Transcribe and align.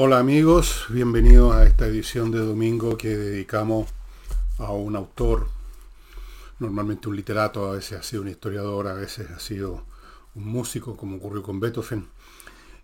Hola 0.00 0.20
amigos, 0.20 0.86
bienvenidos 0.90 1.56
a 1.56 1.66
esta 1.66 1.84
edición 1.88 2.30
de 2.30 2.38
domingo 2.38 2.96
que 2.96 3.16
dedicamos 3.16 3.88
a 4.58 4.70
un 4.70 4.94
autor, 4.94 5.48
normalmente 6.60 7.08
un 7.08 7.16
literato, 7.16 7.66
a 7.66 7.72
veces 7.72 7.98
ha 7.98 8.02
sido 8.04 8.22
un 8.22 8.28
historiador, 8.28 8.86
a 8.86 8.94
veces 8.94 9.28
ha 9.28 9.40
sido 9.40 9.82
un 10.36 10.46
músico, 10.46 10.96
como 10.96 11.16
ocurrió 11.16 11.42
con 11.42 11.58
Beethoven. 11.58 12.06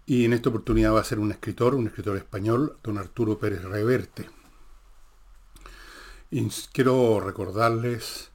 Y 0.06 0.24
en 0.24 0.32
esta 0.32 0.48
oportunidad 0.48 0.92
va 0.92 1.02
a 1.02 1.04
ser 1.04 1.20
un 1.20 1.30
escritor, 1.30 1.76
un 1.76 1.86
escritor 1.86 2.16
español, 2.16 2.78
don 2.82 2.98
Arturo 2.98 3.38
Pérez 3.38 3.62
Reverte. 3.62 4.28
Y 6.32 6.44
quiero 6.72 7.20
recordarles 7.20 8.32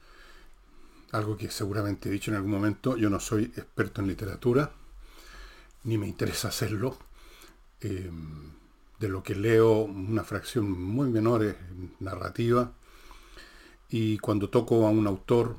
algo 1.12 1.36
que 1.36 1.50
seguramente 1.50 2.08
he 2.08 2.12
dicho 2.12 2.30
en 2.30 2.38
algún 2.38 2.52
momento, 2.52 2.96
yo 2.96 3.10
no 3.10 3.20
soy 3.20 3.44
experto 3.44 4.00
en 4.00 4.06
literatura, 4.06 4.72
ni 5.84 5.98
me 5.98 6.08
interesa 6.08 6.48
hacerlo. 6.48 6.96
Eh, 7.82 8.10
de 9.00 9.08
lo 9.08 9.22
que 9.22 9.34
leo, 9.34 9.80
una 9.80 10.22
fracción 10.24 10.70
muy 10.70 11.08
menor 11.08 11.42
es 11.42 11.56
narrativa. 12.00 12.72
Y 13.88 14.18
cuando 14.18 14.50
toco 14.50 14.86
a 14.86 14.90
un 14.90 15.06
autor 15.06 15.56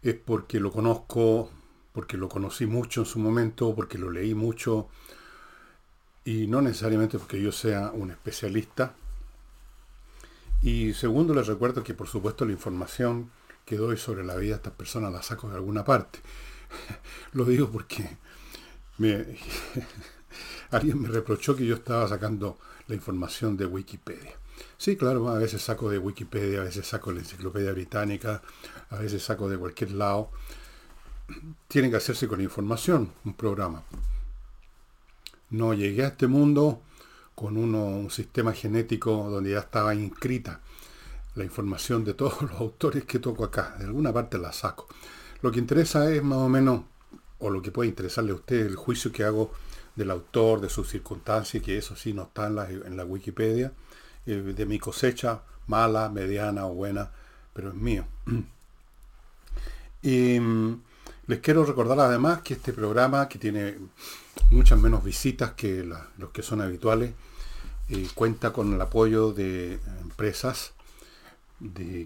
es 0.00 0.14
porque 0.14 0.58
lo 0.58 0.72
conozco, 0.72 1.50
porque 1.92 2.16
lo 2.16 2.30
conocí 2.30 2.66
mucho 2.66 3.02
en 3.02 3.06
su 3.06 3.18
momento, 3.18 3.74
porque 3.74 3.98
lo 3.98 4.10
leí 4.10 4.34
mucho, 4.34 4.88
y 6.24 6.46
no 6.46 6.62
necesariamente 6.62 7.18
porque 7.18 7.40
yo 7.40 7.52
sea 7.52 7.90
un 7.92 8.10
especialista. 8.10 8.94
Y 10.62 10.94
segundo, 10.94 11.34
les 11.34 11.46
recuerdo 11.46 11.84
que 11.84 11.92
por 11.92 12.08
supuesto 12.08 12.46
la 12.46 12.52
información 12.52 13.30
que 13.66 13.76
doy 13.76 13.98
sobre 13.98 14.24
la 14.24 14.36
vida 14.36 14.52
de 14.52 14.56
estas 14.56 14.72
personas 14.72 15.12
la 15.12 15.22
saco 15.22 15.48
de 15.50 15.56
alguna 15.56 15.84
parte. 15.84 16.20
lo 17.32 17.44
digo 17.44 17.70
porque 17.70 18.16
me, 18.96 19.26
alguien 20.72 21.00
me 21.00 21.08
reprochó 21.08 21.54
que 21.54 21.66
yo 21.66 21.76
estaba 21.76 22.08
sacando 22.08 22.58
la 22.88 22.94
información 22.94 23.56
de 23.56 23.66
Wikipedia. 23.66 24.32
Sí, 24.76 24.96
claro, 24.96 25.28
a 25.28 25.38
veces 25.38 25.62
saco 25.62 25.90
de 25.90 25.98
Wikipedia, 25.98 26.60
a 26.60 26.64
veces 26.64 26.86
saco 26.86 27.10
de 27.10 27.16
la 27.16 27.22
Enciclopedia 27.22 27.72
Británica, 27.72 28.42
a 28.90 28.96
veces 28.96 29.22
saco 29.22 29.48
de 29.48 29.58
cualquier 29.58 29.92
lado. 29.92 30.30
Tiene 31.68 31.90
que 31.90 31.96
hacerse 31.96 32.26
con 32.26 32.40
información, 32.40 33.12
un 33.24 33.34
programa. 33.34 33.84
No 35.50 35.74
llegué 35.74 36.04
a 36.04 36.08
este 36.08 36.26
mundo 36.26 36.82
con 37.34 37.56
un 37.56 38.10
sistema 38.10 38.52
genético 38.52 39.28
donde 39.30 39.52
ya 39.52 39.60
estaba 39.60 39.94
inscrita 39.94 40.60
la 41.34 41.44
información 41.44 42.04
de 42.04 42.14
todos 42.14 42.42
los 42.42 42.52
autores 42.52 43.04
que 43.04 43.18
toco 43.18 43.44
acá. 43.44 43.76
De 43.78 43.84
alguna 43.84 44.12
parte 44.12 44.38
la 44.38 44.52
saco. 44.52 44.86
Lo 45.40 45.50
que 45.50 45.58
interesa 45.58 46.10
es 46.10 46.22
más 46.22 46.38
o 46.38 46.48
menos, 46.48 46.82
o 47.38 47.50
lo 47.50 47.62
que 47.62 47.72
puede 47.72 47.88
interesarle 47.88 48.32
a 48.32 48.36
usted, 48.36 48.66
el 48.66 48.76
juicio 48.76 49.10
que 49.12 49.24
hago 49.24 49.52
del 49.94 50.10
autor, 50.10 50.60
de 50.60 50.68
sus 50.68 50.88
circunstancias, 50.88 51.62
que 51.62 51.78
eso 51.78 51.96
sí 51.96 52.12
no 52.12 52.22
está 52.22 52.46
en 52.46 52.96
la, 52.96 53.04
Wikipedia, 53.04 53.72
eh, 54.26 54.34
de 54.34 54.66
mi 54.66 54.78
cosecha, 54.78 55.42
mala, 55.66 56.08
mediana 56.08 56.66
o 56.66 56.74
buena, 56.74 57.10
pero 57.52 57.70
es 57.70 57.74
mío. 57.74 58.04
y 60.02 60.40
mm, 60.40 60.82
les 61.26 61.40
quiero 61.40 61.64
recordar 61.64 62.00
además 62.00 62.42
que 62.42 62.54
este 62.54 62.72
programa, 62.72 63.28
que 63.28 63.38
tiene 63.38 63.76
muchas 64.50 64.78
menos 64.78 65.04
visitas 65.04 65.52
que 65.52 65.84
los 66.18 66.30
que 66.30 66.42
son 66.42 66.60
habituales, 66.60 67.12
eh, 67.88 68.08
cuenta 68.14 68.52
con 68.52 68.72
el 68.72 68.80
apoyo 68.80 69.32
de 69.32 69.78
empresas 70.00 70.72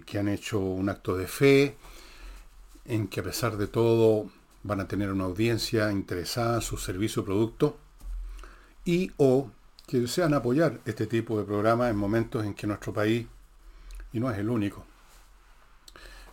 que 0.05 0.19
han 0.19 0.27
hecho 0.27 0.59
un 0.59 0.87
acto 0.89 1.17
de 1.17 1.27
fe, 1.27 1.77
en 2.85 3.07
que 3.07 3.21
a 3.21 3.23
pesar 3.23 3.57
de 3.57 3.67
todo 3.67 4.29
van 4.67 4.81
a 4.81 4.87
tener 4.87 5.11
una 5.11 5.23
audiencia 5.23 5.91
interesada 5.91 6.55
en 6.55 6.61
su 6.61 6.77
servicio 6.77 7.21
o 7.21 7.25
producto 7.25 7.77
y 8.83 9.11
o 9.17 9.49
que 9.87 10.01
desean 10.01 10.33
apoyar 10.33 10.81
este 10.85 11.07
tipo 11.07 11.39
de 11.39 11.45
programas 11.45 11.89
en 11.89 11.95
momentos 11.95 12.45
en 12.45 12.53
que 12.53 12.67
nuestro 12.67 12.93
país, 12.93 13.25
y 14.11 14.19
no 14.19 14.29
es 14.29 14.37
el 14.37 14.49
único, 14.49 14.85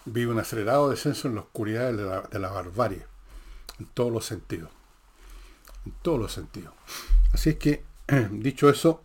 vive 0.05 0.33
un 0.33 0.41
acelerado 0.41 0.91
descenso 0.91 1.29
en 1.29 1.37
la 1.37 1.43
oscuridad 1.43 1.93
de 1.93 2.03
la, 2.03 2.23
de 2.23 2.39
la 2.41 2.51
barbarie, 2.51 3.07
en 3.79 3.87
todos 3.87 4.13
los 4.13 4.27
sentidos, 4.27 4.71
en 5.87 5.93
todos 6.03 6.19
los 6.19 6.33
sentidos. 6.33 6.75
Así 7.33 7.51
es 7.51 7.57
que, 7.57 7.85
dicho 8.33 8.69
eso, 8.69 9.03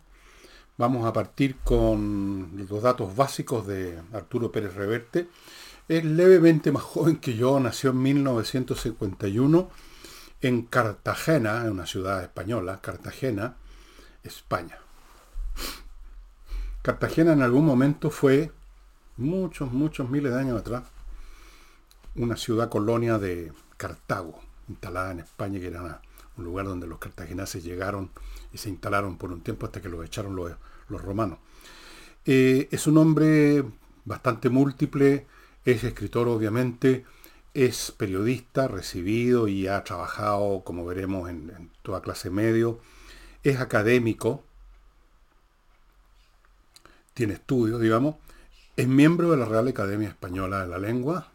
vamos 0.76 1.06
a 1.06 1.12
partir 1.12 1.56
con 1.62 2.66
los 2.68 2.82
datos 2.82 3.14
básicos 3.14 3.66
de 3.68 4.00
Arturo 4.12 4.50
Pérez 4.50 4.74
Reverte, 4.74 5.28
es 5.90 6.04
levemente 6.04 6.70
más 6.70 6.84
joven 6.84 7.16
que 7.16 7.34
yo, 7.34 7.58
nació 7.58 7.90
en 7.90 8.00
1951 8.00 9.70
en 10.40 10.62
Cartagena, 10.62 11.62
en 11.62 11.72
una 11.72 11.84
ciudad 11.84 12.22
española, 12.22 12.78
Cartagena, 12.80 13.56
España. 14.22 14.78
Cartagena 16.82 17.32
en 17.32 17.42
algún 17.42 17.66
momento 17.66 18.08
fue, 18.08 18.52
muchos, 19.16 19.72
muchos 19.72 20.08
miles 20.08 20.32
de 20.32 20.38
años 20.38 20.60
atrás, 20.60 20.84
una 22.14 22.36
ciudad 22.36 22.68
colonia 22.68 23.18
de 23.18 23.52
Cartago, 23.76 24.38
instalada 24.68 25.10
en 25.10 25.18
España, 25.18 25.58
que 25.58 25.66
era 25.66 26.02
un 26.36 26.44
lugar 26.44 26.66
donde 26.66 26.86
los 26.86 27.00
cartagineses 27.00 27.64
llegaron 27.64 28.12
y 28.52 28.58
se 28.58 28.68
instalaron 28.68 29.18
por 29.18 29.32
un 29.32 29.40
tiempo 29.40 29.66
hasta 29.66 29.82
que 29.82 29.88
los 29.88 30.06
echaron 30.06 30.36
los, 30.36 31.02
romanos. 31.02 31.40
Eh, 32.26 32.68
es 32.70 32.86
un 32.86 32.96
hombre 32.96 33.64
bastante 34.04 34.50
múltiple, 34.50 35.26
es 35.64 35.84
escritor, 35.84 36.28
obviamente, 36.28 37.04
es 37.54 37.92
periodista 37.96 38.68
recibido 38.68 39.48
y 39.48 39.66
ha 39.66 39.82
trabajado, 39.84 40.62
como 40.64 40.84
veremos, 40.84 41.28
en, 41.28 41.70
toda 41.82 42.02
clase 42.02 42.30
medio. 42.30 42.80
Es 43.42 43.60
académico, 43.60 44.44
tiene 47.14 47.34
estudios, 47.34 47.80
digamos. 47.80 48.16
Es 48.76 48.86
miembro 48.88 49.30
de 49.30 49.36
la 49.36 49.44
Real 49.44 49.68
Academia 49.68 50.08
Española 50.08 50.62
de 50.62 50.68
la 50.68 50.78
Lengua, 50.78 51.30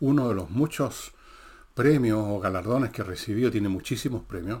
uno 0.00 0.28
de 0.28 0.34
los 0.34 0.50
muchos 0.50 1.12
premios 1.74 2.20
o 2.22 2.40
galardones 2.40 2.90
que 2.90 3.02
ha 3.02 3.04
recibido, 3.04 3.50
tiene 3.50 3.68
muchísimos 3.68 4.22
premios, 4.24 4.60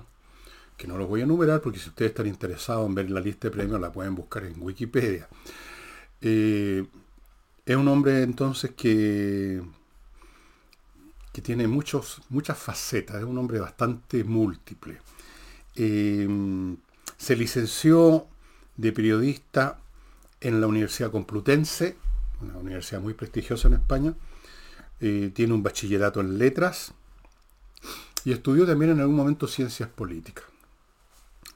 que 0.76 0.86
no 0.86 0.96
los 0.96 1.08
voy 1.08 1.20
a 1.20 1.24
enumerar 1.24 1.60
porque 1.60 1.78
si 1.78 1.90
ustedes 1.90 2.12
están 2.12 2.26
interesados 2.26 2.86
en 2.86 2.94
ver 2.94 3.10
la 3.10 3.20
lista 3.20 3.48
de 3.48 3.52
premios 3.52 3.80
la 3.80 3.92
pueden 3.92 4.14
buscar 4.14 4.44
en 4.44 4.54
Wikipedia. 4.62 5.28
Eh, 6.20 6.86
es 7.64 7.76
un 7.76 7.88
hombre 7.88 8.22
entonces 8.22 8.72
que, 8.76 9.62
que 11.32 11.42
tiene 11.42 11.68
muchos, 11.68 12.22
muchas 12.28 12.58
facetas, 12.58 13.16
es 13.16 13.24
un 13.24 13.38
hombre 13.38 13.60
bastante 13.60 14.24
múltiple. 14.24 15.00
Em, 15.74 16.76
se 17.16 17.36
licenció 17.36 18.26
de 18.76 18.92
periodista 18.92 19.78
en 20.40 20.60
la 20.60 20.66
Universidad 20.66 21.10
Complutense, 21.10 21.96
una 22.40 22.56
universidad 22.58 23.00
muy 23.00 23.14
prestigiosa 23.14 23.68
en 23.68 23.74
España. 23.74 24.14
Eh, 25.00 25.30
tiene 25.34 25.54
un 25.54 25.62
bachillerato 25.62 26.20
en 26.20 26.38
letras 26.38 26.92
y 28.24 28.32
estudió 28.32 28.66
también 28.66 28.92
en 28.92 29.00
algún 29.00 29.16
momento 29.16 29.46
ciencias 29.46 29.88
políticas. 29.88 30.44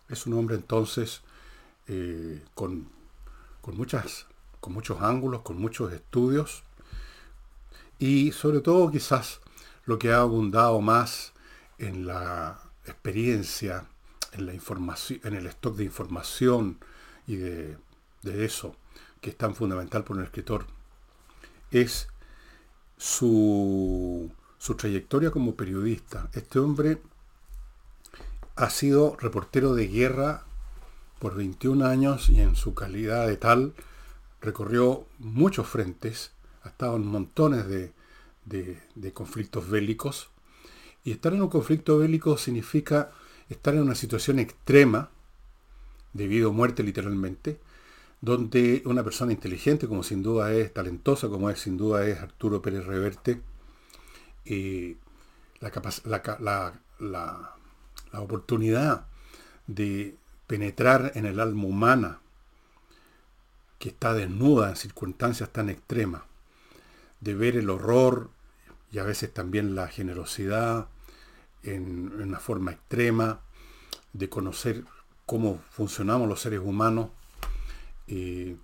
Es 0.08 0.26
un 0.26 0.34
hombre 0.34 0.54
entonces 0.54 1.22
eh, 1.88 2.44
con, 2.54 2.88
con 3.60 3.76
muchas 3.76 4.26
con 4.66 4.74
muchos 4.74 5.00
ángulos, 5.00 5.42
con 5.42 5.58
muchos 5.60 5.92
estudios 5.92 6.64
y 8.00 8.32
sobre 8.32 8.58
todo 8.58 8.90
quizás 8.90 9.38
lo 9.84 9.96
que 9.96 10.12
ha 10.12 10.18
abundado 10.18 10.80
más 10.80 11.34
en 11.78 12.04
la 12.04 12.58
experiencia, 12.84 13.86
en 14.32 14.44
la 14.44 14.54
información, 14.54 15.20
en 15.22 15.34
el 15.34 15.46
stock 15.46 15.76
de 15.76 15.84
información 15.84 16.80
y 17.28 17.36
de, 17.36 17.76
eso, 18.24 18.74
que 19.20 19.30
es 19.30 19.36
tan 19.36 19.54
fundamental 19.54 20.02
para 20.02 20.18
un 20.18 20.24
escritor, 20.24 20.66
es 21.70 22.08
su, 22.96 24.32
su 24.58 24.74
trayectoria 24.74 25.30
como 25.30 25.54
periodista. 25.54 26.28
Este 26.32 26.58
hombre 26.58 27.00
ha 28.56 28.68
sido 28.70 29.16
reportero 29.20 29.76
de 29.76 29.86
guerra 29.86 30.42
por 31.20 31.36
21 31.36 31.86
años 31.86 32.28
y 32.30 32.40
en 32.40 32.56
su 32.56 32.74
calidad 32.74 33.28
de 33.28 33.36
tal 33.36 33.72
recorrió 34.46 35.06
muchos 35.18 35.66
frentes, 35.66 36.30
ha 36.62 36.68
estado 36.68 36.96
en 36.96 37.06
montones 37.06 37.66
de, 37.66 39.12
conflictos 39.12 39.68
bélicos. 39.68 40.30
Y 41.04 41.10
estar 41.10 41.34
en 41.34 41.42
un 41.42 41.48
conflicto 41.48 41.98
bélico 41.98 42.38
significa 42.38 43.10
estar 43.48 43.74
en 43.74 43.82
una 43.82 43.96
situación 43.96 44.38
extrema, 44.38 45.10
debido 46.12 46.50
a 46.50 46.52
muerte 46.52 46.82
literalmente, 46.82 47.58
donde 48.20 48.82
una 48.86 49.02
persona 49.02 49.32
inteligente, 49.32 49.88
como 49.88 50.02
sin 50.02 50.22
duda 50.22 50.52
es 50.54 50.72
talentosa, 50.72 51.28
como 51.28 51.50
es 51.50 51.60
sin 51.60 51.76
duda 51.76 52.06
es 52.06 52.18
Arturo 52.20 52.62
Pérez 52.62 52.86
Reverte, 52.86 53.42
eh, 54.44 54.96
la, 55.60 56.72
la 58.12 58.20
oportunidad 58.20 59.06
de 59.66 60.16
penetrar 60.46 61.12
en 61.16 61.26
el 61.26 61.40
alma 61.40 61.64
humana 61.64 62.20
que 63.78 63.90
está 63.90 64.14
desnuda 64.14 64.70
en 64.70 64.76
circunstancias 64.76 65.50
tan 65.50 65.68
extremas, 65.68 66.22
de 67.20 67.34
ver 67.34 67.56
el 67.56 67.70
horror 67.70 68.30
y 68.92 68.98
a 68.98 69.04
veces 69.04 69.32
también 69.32 69.74
la 69.74 69.88
generosidad 69.88 70.88
en, 71.62 72.12
una 72.20 72.38
forma 72.38 72.72
extrema, 72.72 73.40
de 74.12 74.28
conocer 74.28 74.84
cómo 75.26 75.60
funcionamos 75.70 76.28
los 76.28 76.40
seres 76.40 76.60
humanos, 76.60 77.10
eh, 78.06 78.56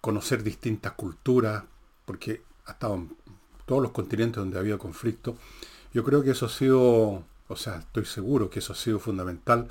conocer 0.00 0.42
distintas 0.42 0.92
culturas, 0.92 1.64
porque 2.04 2.42
ha 2.66 2.72
estado 2.72 2.94
en 2.94 3.16
todos 3.66 3.82
los 3.82 3.90
continentes 3.90 4.36
donde 4.36 4.56
ha 4.56 4.60
habido 4.60 4.78
conflicto. 4.78 5.36
Yo 5.92 6.04
creo 6.04 6.22
que 6.22 6.30
eso 6.30 6.46
ha 6.46 6.50
sido, 6.50 7.24
o 7.48 7.56
sea, 7.56 7.78
estoy 7.78 8.04
seguro 8.04 8.48
que 8.48 8.60
eso 8.60 8.72
ha 8.72 8.76
sido 8.76 8.98
fundamental. 8.98 9.68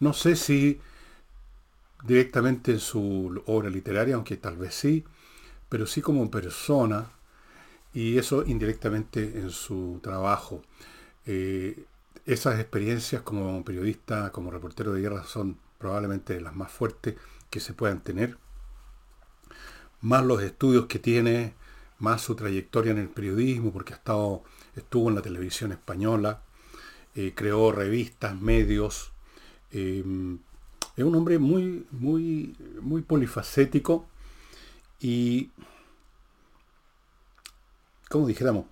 No 0.00 0.12
sé 0.12 0.36
si 0.36 0.80
directamente 2.06 2.72
en 2.72 2.80
su 2.80 3.42
obra 3.46 3.70
literaria, 3.70 4.14
aunque 4.14 4.36
tal 4.36 4.56
vez 4.56 4.74
sí, 4.74 5.04
pero 5.68 5.86
sí 5.86 6.02
como 6.02 6.30
persona, 6.30 7.10
y 7.92 8.18
eso 8.18 8.44
indirectamente 8.44 9.38
en 9.38 9.50
su 9.50 10.00
trabajo. 10.02 10.62
Eh, 11.26 11.84
esas 12.26 12.60
experiencias 12.60 13.22
como 13.22 13.64
periodista, 13.64 14.32
como 14.32 14.50
reportero 14.50 14.92
de 14.92 15.00
guerra, 15.00 15.24
son 15.24 15.58
probablemente 15.78 16.40
las 16.40 16.54
más 16.54 16.70
fuertes 16.70 17.16
que 17.50 17.60
se 17.60 17.72
puedan 17.72 18.02
tener. 18.02 18.36
Más 20.00 20.24
los 20.24 20.42
estudios 20.42 20.86
que 20.86 20.98
tiene, 20.98 21.54
más 21.98 22.22
su 22.22 22.34
trayectoria 22.34 22.92
en 22.92 22.98
el 22.98 23.08
periodismo, 23.08 23.72
porque 23.72 23.94
ha 23.94 23.96
estado, 23.96 24.42
estuvo 24.76 25.08
en 25.08 25.14
la 25.14 25.22
televisión 25.22 25.72
española, 25.72 26.42
eh, 27.14 27.32
creó 27.34 27.72
revistas, 27.72 28.38
medios. 28.38 29.12
Eh, 29.70 30.04
es 30.96 31.04
un 31.04 31.14
hombre 31.16 31.38
muy, 31.38 31.86
muy, 31.90 32.56
muy 32.80 33.02
polifacético 33.02 34.06
y, 35.00 35.50
como 38.08 38.26
dijéramos, 38.28 38.66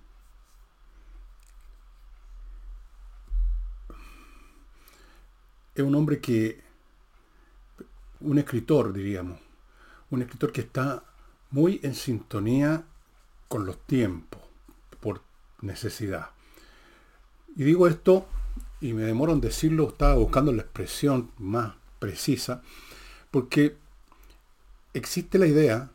es 5.75 5.83
un 5.83 5.95
hombre 5.95 6.21
que, 6.21 6.61
un 8.21 8.37
escritor, 8.37 8.93
diríamos, 8.93 9.39
un 10.09 10.21
escritor 10.21 10.53
que 10.53 10.61
está 10.61 11.03
muy 11.51 11.81
en 11.83 11.93
sintonía 11.93 12.85
con 13.49 13.65
los 13.65 13.77
tiempos, 13.85 14.41
por 15.01 15.21
necesidad. 15.61 16.29
Y 17.55 17.63
digo 17.63 17.87
esto, 17.87 18.25
y 18.79 18.93
me 18.93 19.03
demoro 19.03 19.33
en 19.33 19.41
decirlo, 19.41 19.89
estaba 19.89 20.15
buscando 20.15 20.53
la 20.53 20.61
expresión 20.61 21.31
más 21.37 21.82
precisa, 22.03 22.61
porque 23.31 23.77
existe 24.93 25.39
la 25.39 25.47
idea 25.47 25.91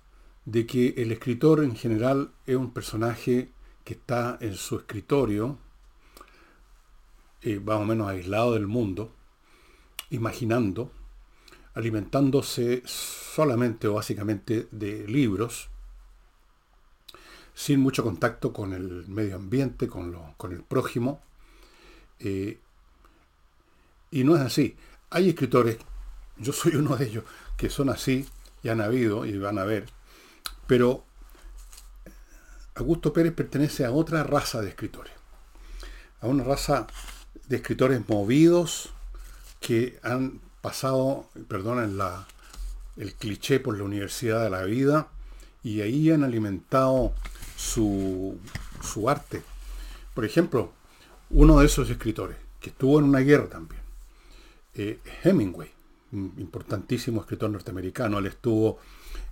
de 0.46 0.66
que 0.66 0.94
el 0.96 1.12
escritor 1.12 1.62
en 1.62 1.76
general 1.76 2.32
es 2.46 2.56
un 2.56 2.72
personaje 2.72 3.50
que 3.84 3.93
está 3.93 4.38
en 4.40 4.55
su 4.55 4.76
escritorio, 4.76 5.58
eh, 7.43 7.60
más 7.60 7.76
o 7.76 7.84
menos 7.84 8.08
aislado 8.08 8.55
del 8.55 8.66
mundo, 8.66 9.12
imaginando, 10.08 10.90
alimentándose 11.75 12.82
solamente 12.87 13.87
o 13.87 13.94
básicamente 13.94 14.66
de 14.70 15.06
libros, 15.06 15.69
sin 17.52 17.81
mucho 17.81 18.02
contacto 18.02 18.55
con 18.55 18.72
el 18.72 19.06
medio 19.08 19.37
ambiente, 19.37 19.88
con, 19.88 20.10
lo, 20.10 20.32
con 20.38 20.52
el 20.52 20.62
prójimo. 20.62 21.20
Eh, 22.19 22.58
y 24.10 24.25
no 24.25 24.37
es 24.37 24.40
así. 24.40 24.75
Hay 25.10 25.31
escritores, 25.31 25.78
yo 26.38 26.52
soy 26.52 26.76
uno 26.76 26.96
de 26.96 27.06
ellos, 27.06 27.25
que 27.56 27.70
son 27.70 27.90
así, 27.90 28.29
y 28.62 28.69
han 28.69 28.81
habido, 28.81 29.25
y 29.25 29.38
van 29.38 29.58
a 29.58 29.64
ver, 29.64 29.87
pero 30.67 31.05
Augusto 32.75 33.12
Pérez 33.12 33.32
pertenece 33.32 33.85
a 33.85 33.90
otra 33.90 34.23
raza 34.23 34.61
de 34.61 34.69
escritores, 34.69 35.12
a 36.20 36.26
una 36.26 36.44
raza 36.44 36.87
de 37.46 37.56
escritores 37.56 38.08
movidos, 38.08 38.90
que 39.61 39.99
han 40.02 40.40
pasado, 40.61 41.29
perdonen 41.49 41.99
la, 41.99 42.26
el 42.96 43.14
cliché 43.14 43.58
por 43.61 43.76
la 43.76 43.84
Universidad 43.84 44.43
de 44.43 44.50
la 44.50 44.62
Vida, 44.62 45.08
y 45.62 45.81
ahí 45.81 46.11
han 46.11 46.23
alimentado 46.23 47.12
su, 47.56 48.38
su 48.82 49.11
arte. 49.11 49.43
Por 50.14 50.25
ejemplo, 50.25 50.73
uno 51.31 51.61
de 51.61 51.67
esos 51.67 51.91
escritores, 51.91 52.37
que 52.61 52.70
estuvo 52.70 52.99
en 52.99 53.06
una 53.06 53.20
guerra 53.20 53.49
también, 53.49 53.82
eh, 54.75 55.00
Hemingway, 55.25 55.73
importantísimo 56.12 57.20
escritor 57.20 57.50
norteamericano, 57.50 58.19
él 58.19 58.26
estuvo 58.26 58.78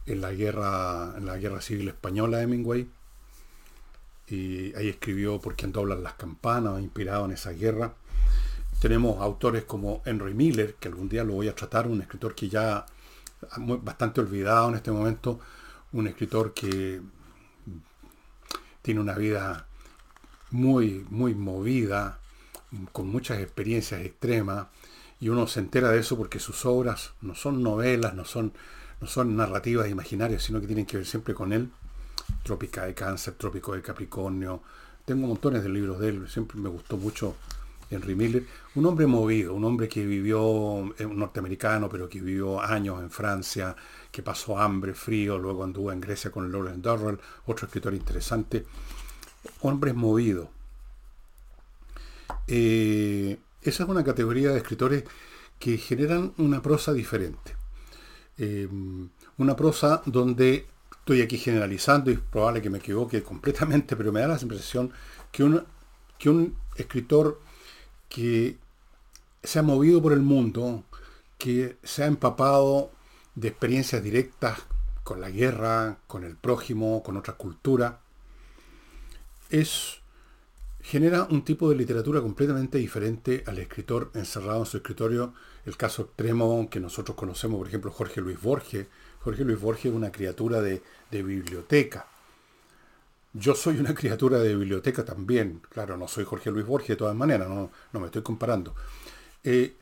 en 0.05 0.21
la 0.21 0.33
guerra, 0.33 1.15
en 1.17 1.27
la 1.27 1.37
guerra 1.37 1.61
civil 1.61 1.89
española, 1.89 2.43
Hemingway, 2.43 2.89
y 4.29 4.75
ahí 4.75 4.89
escribió 4.89 5.41
Por 5.41 5.55
quién 5.55 5.73
doblan 5.73 6.03
las 6.03 6.15
campanas, 6.15 6.81
inspirado 6.81 7.25
en 7.27 7.33
esa 7.33 7.51
guerra. 7.53 7.95
Tenemos 8.81 9.21
autores 9.21 9.65
como 9.65 10.03
Henry 10.05 10.35
Miller, 10.35 10.75
que 10.75 10.89
algún 10.89 11.09
día 11.09 11.25
lo 11.25 11.35
voy 11.35 11.49
a 11.49 11.55
tratar, 11.55 11.87
un 11.87 12.03
escritor 12.03 12.35
que 12.35 12.49
ya 12.49 12.85
bastante 13.83 14.21
olvidado 14.21 14.69
en 14.69 14.75
este 14.75 14.91
momento, 14.91 15.41
un 15.93 16.07
escritor 16.09 16.53
que 16.53 17.01
tiene 18.83 19.01
una 19.01 19.15
vida 19.15 19.67
muy, 20.51 21.07
muy 21.11 21.35
movida, 21.35 22.19
con 22.93 23.09
muchas 23.09 23.41
experiencias 23.41 24.03
extremas, 24.03 24.67
y 25.21 25.29
uno 25.29 25.47
se 25.47 25.61
entera 25.61 25.91
de 25.91 26.01
eso 26.01 26.17
porque 26.17 26.39
sus 26.39 26.67
obras 26.67 27.13
no 27.23 27.35
son 27.35 27.63
novelas, 27.63 28.15
no 28.15 28.25
son, 28.25 28.53
no 29.01 29.07
son 29.07 29.37
narrativas 29.37 29.89
imaginarias, 29.89 30.43
sino 30.43 30.61
que 30.61 30.67
tienen 30.67 30.87
que 30.87 30.99
ver 30.99 31.07
siempre 31.07 31.35
con 31.35 31.53
él. 31.53 31.71
Trópica 32.43 32.85
de 32.85 32.95
Cáncer, 32.95 33.35
Trópico 33.35 33.75
de 33.75 33.83
Capricornio. 33.83 34.63
Tengo 35.05 35.27
montones 35.27 35.63
de 35.63 35.69
libros 35.69 36.01
de 36.01 36.09
él, 36.09 36.29
siempre 36.29 36.59
me 36.59 36.69
gustó 36.69 36.97
mucho 36.97 37.37
Henry 37.91 38.15
Miller, 38.17 38.45
un 38.75 38.87
hombre 38.87 39.07
movido, 39.07 39.55
un 39.55 39.65
hombre 39.65 39.89
que 39.89 40.05
vivió, 40.05 40.43
un 40.45 40.95
norteamericano, 40.99 41.89
pero 41.89 42.09
que 42.09 42.21
vivió 42.21 42.61
años 42.61 43.01
en 43.01 43.11
Francia, 43.11 43.77
que 44.11 44.23
pasó 44.23 44.59
hambre, 44.59 44.95
frío, 44.95 45.39
luego 45.39 45.63
anduvo 45.63 45.93
en 45.93 46.01
Grecia 46.01 46.31
con 46.31 46.51
Lawrence 46.51 46.81
Durrell, 46.81 47.21
otro 47.47 47.67
escritor 47.67 47.95
interesante. 47.95 48.67
Hombres 49.61 49.95
movidos. 49.95 50.49
Eh, 52.49 53.39
esa 53.71 53.83
es 53.85 53.89
una 53.89 54.05
categoría 54.05 54.51
de 54.51 54.59
escritores 54.59 55.05
que 55.59 55.79
generan 55.79 56.33
una 56.39 56.63
prosa 56.63 56.93
diferente. 56.93 57.57
Eh, 58.39 58.69
una 59.39 59.57
prosa 59.57 60.03
donde 60.07 60.67
estoy 60.91 61.23
aquí 61.23 61.39
generalizando 61.39 62.11
y 62.11 62.15
es 62.15 62.21
probable 62.21 62.61
que 62.61 62.71
me 62.71 62.79
equivoque 62.79 63.23
completamente, 63.23 63.97
pero 63.97 64.13
me 64.13 64.21
da 64.21 64.29
la 64.29 64.39
impresión 64.41 64.93
que 65.31 65.45
un, 65.45 65.65
que 66.19 66.29
un 66.29 66.57
escritor 66.77 67.41
que 68.09 68.59
se 69.43 69.59
ha 69.59 69.63
movido 69.63 70.03
por 70.03 70.13
el 70.13 70.21
mundo, 70.21 70.85
que 71.39 71.77
se 71.83 72.03
ha 72.03 72.07
empapado 72.07 72.91
de 73.35 73.49
experiencias 73.49 74.03
directas 74.03 74.59
con 75.05 75.21
la 75.21 75.31
guerra, 75.31 75.99
con 76.07 76.25
el 76.25 76.35
prójimo, 76.37 77.03
con 77.03 77.17
otra 77.17 77.35
cultura, 77.35 78.01
es, 79.51 80.01
genera 80.87 81.25
un 81.25 81.45
tipo 81.45 81.69
de 81.69 81.77
literatura 81.77 82.21
completamente 82.21 82.79
diferente 82.79 83.43
al 83.47 83.59
escritor 83.59 84.11
encerrado 84.15 84.61
en 84.61 84.67
su 84.67 84.77
escritorio. 84.79 85.35
El 85.65 85.77
caso 85.77 86.03
extremo 86.03 86.69
que 86.71 86.81
nosotros 86.81 87.17
conocemos, 87.17 87.59
por 87.59 87.69
ejemplo, 87.69 87.91
Jorge 87.91 88.21
Luis 88.21 88.41
Borges. 88.41 88.87
Jorge 89.21 89.45
Luis 89.45 89.61
Borges 89.61 89.87
es 89.87 89.93
una 89.93 90.13
criatura 90.13 90.61
de, 90.63 90.83
de 91.11 91.23
biblioteca 91.23 92.07
yo 93.39 93.55
soy 93.55 93.79
una 93.79 93.95
criatura 93.95 94.39
de 94.39 94.57
biblioteca 94.57 95.05
también. 95.05 95.61
Claro, 95.69 95.97
no 95.97 96.09
soy 96.09 96.25
Jorge 96.25 96.51
Luis 96.51 96.67
Borges 96.67 96.89
de 96.89 96.97
todas 96.97 97.15
maneras, 97.15 97.49
no, 97.49 97.71
me 97.93 98.07
estoy 98.07 98.23
comparando. 98.23 98.75
Eh, 99.45 99.75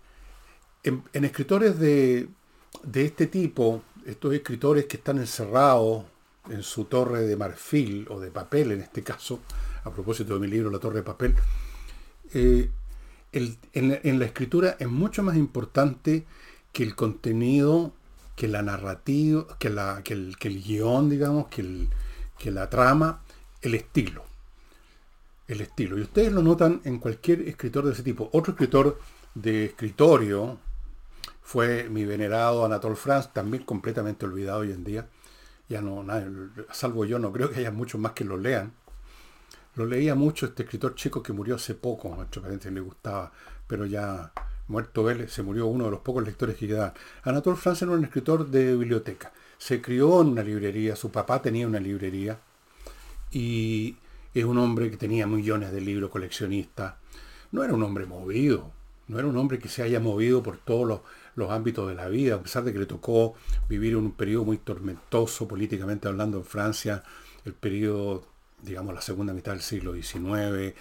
en, 0.82 1.24
escritores 1.24 1.78
de, 1.78 2.28
este 2.92 3.26
tipo, 3.26 3.82
estos 4.04 4.34
escritores 4.34 4.84
que 4.86 4.98
están 4.98 5.18
encerrados 5.18 6.04
en 6.50 6.62
su 6.62 6.84
torre 6.84 7.22
de 7.22 7.36
marfil 7.36 8.06
o 8.10 8.20
de 8.20 8.30
papel 8.30 8.72
en 8.72 8.82
este 8.82 9.02
caso, 9.02 9.40
a 9.84 9.90
propósito 9.90 10.34
de 10.34 10.40
mi 10.40 10.48
libro 10.48 10.70
La 10.70 10.78
torre 10.78 10.96
de 10.96 11.02
papel, 11.02 11.34
eh, 12.32 12.70
en, 13.32 14.18
la 14.18 14.24
escritura 14.24 14.76
es 14.78 14.88
mucho 14.88 15.22
más 15.22 15.36
importante 15.36 16.24
que 16.72 16.82
el 16.82 16.94
contenido, 16.94 17.92
que 18.36 18.48
la 18.48 18.62
narrativa, 18.62 19.46
que, 19.58 19.70
la, 19.70 20.02
el, 20.04 20.36
guion, 20.40 21.08
digamos, 21.08 21.48
que, 21.48 21.88
que 22.38 22.50
la 22.50 22.70
trama, 22.70 23.22
el 23.60 23.74
estilo. 23.74 24.24
El 25.48 25.60
estilo. 25.60 25.98
Y 25.98 26.02
ustedes 26.02 26.32
lo 26.32 26.42
notan 26.42 26.80
en 26.84 26.98
cualquier 26.98 27.42
escritor 27.42 27.84
de 27.84 27.92
ese 27.92 28.02
tipo. 28.02 28.30
Otro 28.32 28.52
escritor 28.52 28.98
de 29.34 29.66
escritorio 29.66 30.58
fue 31.42 31.88
mi 31.90 32.04
venerado 32.04 32.64
Anatole 32.64 32.96
France, 32.96 33.30
también 33.32 33.64
completamente 33.64 34.24
olvidado 34.24 34.60
hoy 34.60 34.72
en 34.72 34.84
día. 34.84 35.08
Ya 35.68 35.80
no, 35.80 36.04
salvo 36.72 37.04
yo, 37.04 37.18
no 37.18 37.32
creo 37.32 37.50
que 37.50 37.60
haya 37.60 37.70
muchos 37.70 38.00
más 38.00 38.12
que 38.12 38.24
lo 38.24 38.36
lean. 38.36 38.72
Lo 39.76 39.86
leía 39.86 40.14
mucho 40.14 40.46
este 40.46 40.62
escritor 40.62 40.94
chico 40.94 41.22
que 41.22 41.32
murió 41.32 41.56
hace 41.56 41.74
poco, 41.74 42.14
a 42.14 42.26
parentes 42.40 42.72
le 42.72 42.80
gustaba, 42.80 43.32
pero 43.66 43.86
ya 43.86 44.32
muerto 44.68 45.10
él, 45.10 45.28
se 45.28 45.42
murió 45.42 45.66
uno 45.66 45.86
de 45.86 45.90
los 45.90 46.00
pocos 46.00 46.24
lectores 46.24 46.56
que 46.56 46.68
quedaban. 46.68 46.94
Anatole 47.22 47.56
France 47.56 47.84
era 47.84 47.94
un 47.94 48.04
escritor 48.04 48.48
de 48.48 48.76
biblioteca. 48.76 49.32
Se 49.58 49.82
crió 49.82 50.20
en 50.20 50.28
una 50.28 50.42
librería, 50.42 50.96
su 50.96 51.10
papá 51.10 51.42
tenía 51.42 51.66
una 51.66 51.80
librería, 51.80 52.38
y 53.30 53.96
es 54.32 54.44
un 54.44 54.58
hombre 54.58 54.90
que 54.90 54.96
tenía 54.96 55.26
millones 55.26 55.72
de 55.72 55.80
libros 55.80 56.10
coleccionistas. 56.10 56.94
No 57.50 57.64
era 57.64 57.74
un 57.74 57.82
hombre 57.82 58.06
movido, 58.06 58.72
no 59.08 59.18
era 59.18 59.28
un 59.28 59.36
hombre 59.36 59.58
que 59.58 59.68
se 59.68 59.82
haya 59.82 60.00
movido 60.00 60.42
por 60.42 60.58
todas 60.58 61.00
los 61.34 61.50
ámbitos 61.50 61.88
de 61.88 61.94
la 61.94 62.08
vida, 62.08 62.36
a 62.36 62.42
pesar 62.42 62.64
de 62.64 62.72
que 62.72 62.78
le 62.78 62.86
tocó 62.86 63.34
vivir 63.68 63.96
un 63.96 64.12
periodo 64.12 64.44
muy 64.44 64.58
tormentoso 64.58 65.46
políticamente 65.46 66.08
hablando 66.08 66.38
en 66.38 66.44
Francia, 66.44 67.02
el 67.44 67.52
periodo, 67.54 68.26
digamos, 68.64 68.94
la 68.94 69.00
segunda 69.00 69.32
mitad 69.32 69.52
del 69.52 69.60
siglo 69.60 69.92
XIX, 69.94 70.74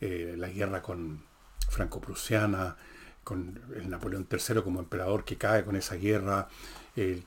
eh, 0.00 0.34
la 0.36 0.48
guerra 0.48 0.82
con 0.82 1.22
franco-prusiana, 1.68 2.76
con 3.24 3.60
el 3.74 3.90
Napoleón 3.90 4.28
III 4.30 4.62
como 4.62 4.78
emperador 4.78 5.24
que 5.24 5.36
cae 5.36 5.64
con 5.64 5.74
esa 5.74 5.96
guerra, 5.96 6.48
el, 6.94 7.26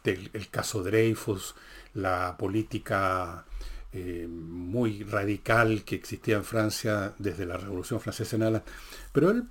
caso 0.50 0.82
Dreyfus, 0.82 1.56
la 1.94 2.38
política 2.38 3.46
eh, 3.92 4.28
muy 4.30 5.04
radical 5.04 5.84
que 5.84 5.96
existía 5.96 6.38
en 6.38 6.44
Francia 6.44 7.14
desde 7.18 7.46
la 7.46 7.58
Revolución 7.58 8.00
Francesa 8.00 8.36
en 8.36 8.44
adelante. 8.44 8.72
Pero 9.12 9.30
él, 9.30 9.44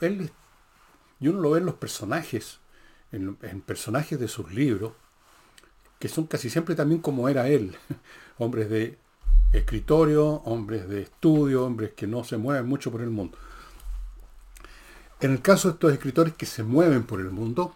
él, 0.00 0.30
y 1.20 1.28
uno 1.28 1.40
lo 1.40 1.50
ve 1.50 1.58
en 1.58 1.66
los 1.66 1.74
personajes, 1.74 2.60
en, 3.10 3.34
personajes 3.62 4.20
de 4.20 4.28
sus 4.28 4.52
libros, 4.52 4.92
que 5.98 6.08
son 6.08 6.26
casi 6.26 6.48
siempre 6.48 6.74
también 6.74 7.00
como 7.00 7.28
era 7.28 7.48
él, 7.48 7.76
hombres 8.38 8.70
de 8.70 8.98
escritorio, 9.52 10.26
hombres 10.44 10.88
de 10.88 11.02
estudio, 11.02 11.64
hombres 11.64 11.92
que 11.96 12.06
no 12.06 12.24
se 12.24 12.36
mueven 12.36 12.66
mucho 12.66 12.90
por 12.90 13.00
el 13.00 13.10
mundo. 13.10 13.38
En 15.20 15.32
el 15.32 15.42
caso 15.42 15.68
de 15.68 15.74
estos 15.74 15.92
escritores 15.92 16.34
que 16.34 16.46
se 16.46 16.62
mueven 16.62 17.04
por 17.04 17.20
el 17.20 17.30
mundo, 17.30 17.74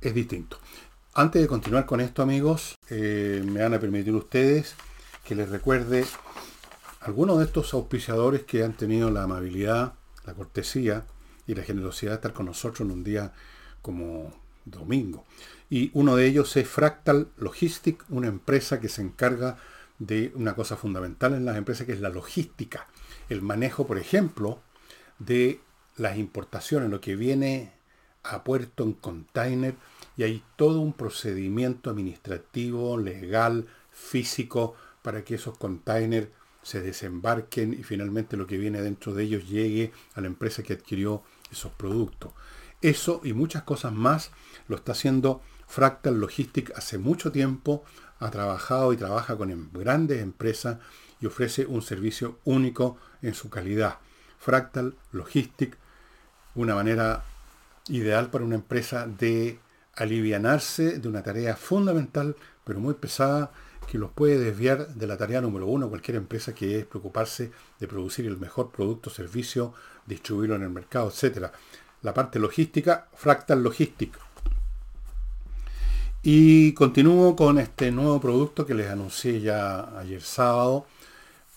es 0.00 0.14
distinto. 0.14 0.58
Antes 1.14 1.42
de 1.42 1.48
continuar 1.48 1.86
con 1.86 2.00
esto, 2.00 2.22
amigos, 2.22 2.74
eh, 2.90 3.42
me 3.46 3.62
van 3.62 3.74
a 3.74 3.78
permitir 3.78 4.14
ustedes 4.14 4.74
que 5.24 5.34
les 5.34 5.48
recuerde 5.48 6.04
algunos 7.00 7.38
de 7.38 7.44
estos 7.44 7.72
auspiciadores 7.74 8.42
que 8.42 8.64
han 8.64 8.72
tenido 8.72 9.10
la 9.10 9.24
amabilidad, 9.24 9.94
la 10.24 10.34
cortesía 10.34 11.04
y 11.46 11.54
la 11.54 11.62
generosidad 11.62 12.12
de 12.12 12.16
estar 12.16 12.32
con 12.32 12.46
nosotros 12.46 12.80
en 12.80 12.90
un 12.90 13.04
día 13.04 13.32
como 13.80 14.32
domingo. 14.64 15.24
Y 15.72 15.90
uno 15.94 16.16
de 16.16 16.26
ellos 16.26 16.54
es 16.58 16.68
Fractal 16.68 17.28
Logistic, 17.38 18.04
una 18.10 18.28
empresa 18.28 18.78
que 18.78 18.90
se 18.90 19.00
encarga 19.00 19.56
de 19.98 20.30
una 20.34 20.54
cosa 20.54 20.76
fundamental 20.76 21.32
en 21.32 21.46
las 21.46 21.56
empresas, 21.56 21.86
que 21.86 21.94
es 21.94 22.00
la 22.02 22.10
logística. 22.10 22.88
El 23.30 23.40
manejo, 23.40 23.86
por 23.86 23.96
ejemplo, 23.96 24.60
de 25.18 25.60
las 25.96 26.18
importaciones, 26.18 26.90
lo 26.90 27.00
que 27.00 27.16
viene 27.16 27.72
a 28.22 28.44
puerto 28.44 28.84
en 28.84 28.92
container, 28.92 29.74
y 30.18 30.24
hay 30.24 30.44
todo 30.56 30.78
un 30.80 30.92
procedimiento 30.92 31.88
administrativo, 31.88 32.98
legal, 32.98 33.66
físico, 33.90 34.74
para 35.00 35.24
que 35.24 35.36
esos 35.36 35.56
containers 35.56 36.28
se 36.62 36.82
desembarquen 36.82 37.72
y 37.72 37.82
finalmente 37.82 38.36
lo 38.36 38.46
que 38.46 38.58
viene 38.58 38.82
dentro 38.82 39.14
de 39.14 39.24
ellos 39.24 39.48
llegue 39.48 39.90
a 40.12 40.20
la 40.20 40.26
empresa 40.26 40.62
que 40.62 40.74
adquirió 40.74 41.22
esos 41.50 41.72
productos. 41.72 42.34
Eso 42.82 43.22
y 43.24 43.32
muchas 43.32 43.62
cosas 43.62 43.94
más 43.94 44.32
lo 44.68 44.76
está 44.76 44.92
haciendo 44.92 45.40
Fractal 45.72 46.20
Logistic 46.20 46.70
hace 46.76 46.98
mucho 46.98 47.32
tiempo, 47.32 47.82
ha 48.18 48.30
trabajado 48.30 48.92
y 48.92 48.98
trabaja 48.98 49.38
con 49.38 49.50
em, 49.50 49.70
grandes 49.72 50.20
empresas 50.20 50.76
y 51.18 51.24
ofrece 51.24 51.64
un 51.64 51.80
servicio 51.80 52.40
único 52.44 52.98
en 53.22 53.32
su 53.32 53.48
calidad. 53.48 53.96
Fractal 54.38 54.96
Logistic, 55.12 55.78
una 56.56 56.74
manera 56.74 57.24
ideal 57.88 58.28
para 58.28 58.44
una 58.44 58.56
empresa 58.56 59.06
de 59.06 59.60
alivianarse 59.96 60.98
de 60.98 61.08
una 61.08 61.22
tarea 61.22 61.56
fundamental, 61.56 62.36
pero 62.64 62.78
muy 62.78 62.92
pesada, 62.92 63.50
que 63.90 63.96
los 63.96 64.10
puede 64.10 64.38
desviar 64.38 64.88
de 64.88 65.06
la 65.06 65.16
tarea 65.16 65.40
número 65.40 65.66
uno 65.68 65.88
cualquier 65.88 66.18
empresa 66.18 66.54
que 66.54 66.80
es 66.80 66.84
preocuparse 66.84 67.50
de 67.80 67.88
producir 67.88 68.26
el 68.26 68.36
mejor 68.36 68.72
producto, 68.72 69.08
servicio, 69.08 69.72
distribuirlo 70.04 70.56
en 70.56 70.64
el 70.64 70.70
mercado, 70.70 71.10
etc. 71.10 71.46
La 72.02 72.12
parte 72.12 72.38
logística, 72.38 73.08
Fractal 73.14 73.62
Logistic. 73.62 74.31
Y 76.22 76.72
continúo 76.74 77.34
con 77.34 77.58
este 77.58 77.90
nuevo 77.90 78.20
producto 78.20 78.64
que 78.64 78.74
les 78.74 78.88
anuncié 78.88 79.40
ya 79.40 79.98
ayer 79.98 80.22
sábado 80.22 80.86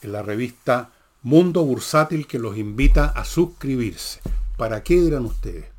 en 0.02 0.12
la 0.12 0.24
revista 0.24 0.92
Mundo 1.22 1.64
Bursátil 1.64 2.28
que 2.28 2.40
los 2.40 2.58
invita 2.58 3.06
a 3.06 3.26
suscribirse. 3.26 4.22
¿Para 4.58 4.84
qué 4.84 4.96
dirán 4.96 5.26
ustedes? 5.26 5.76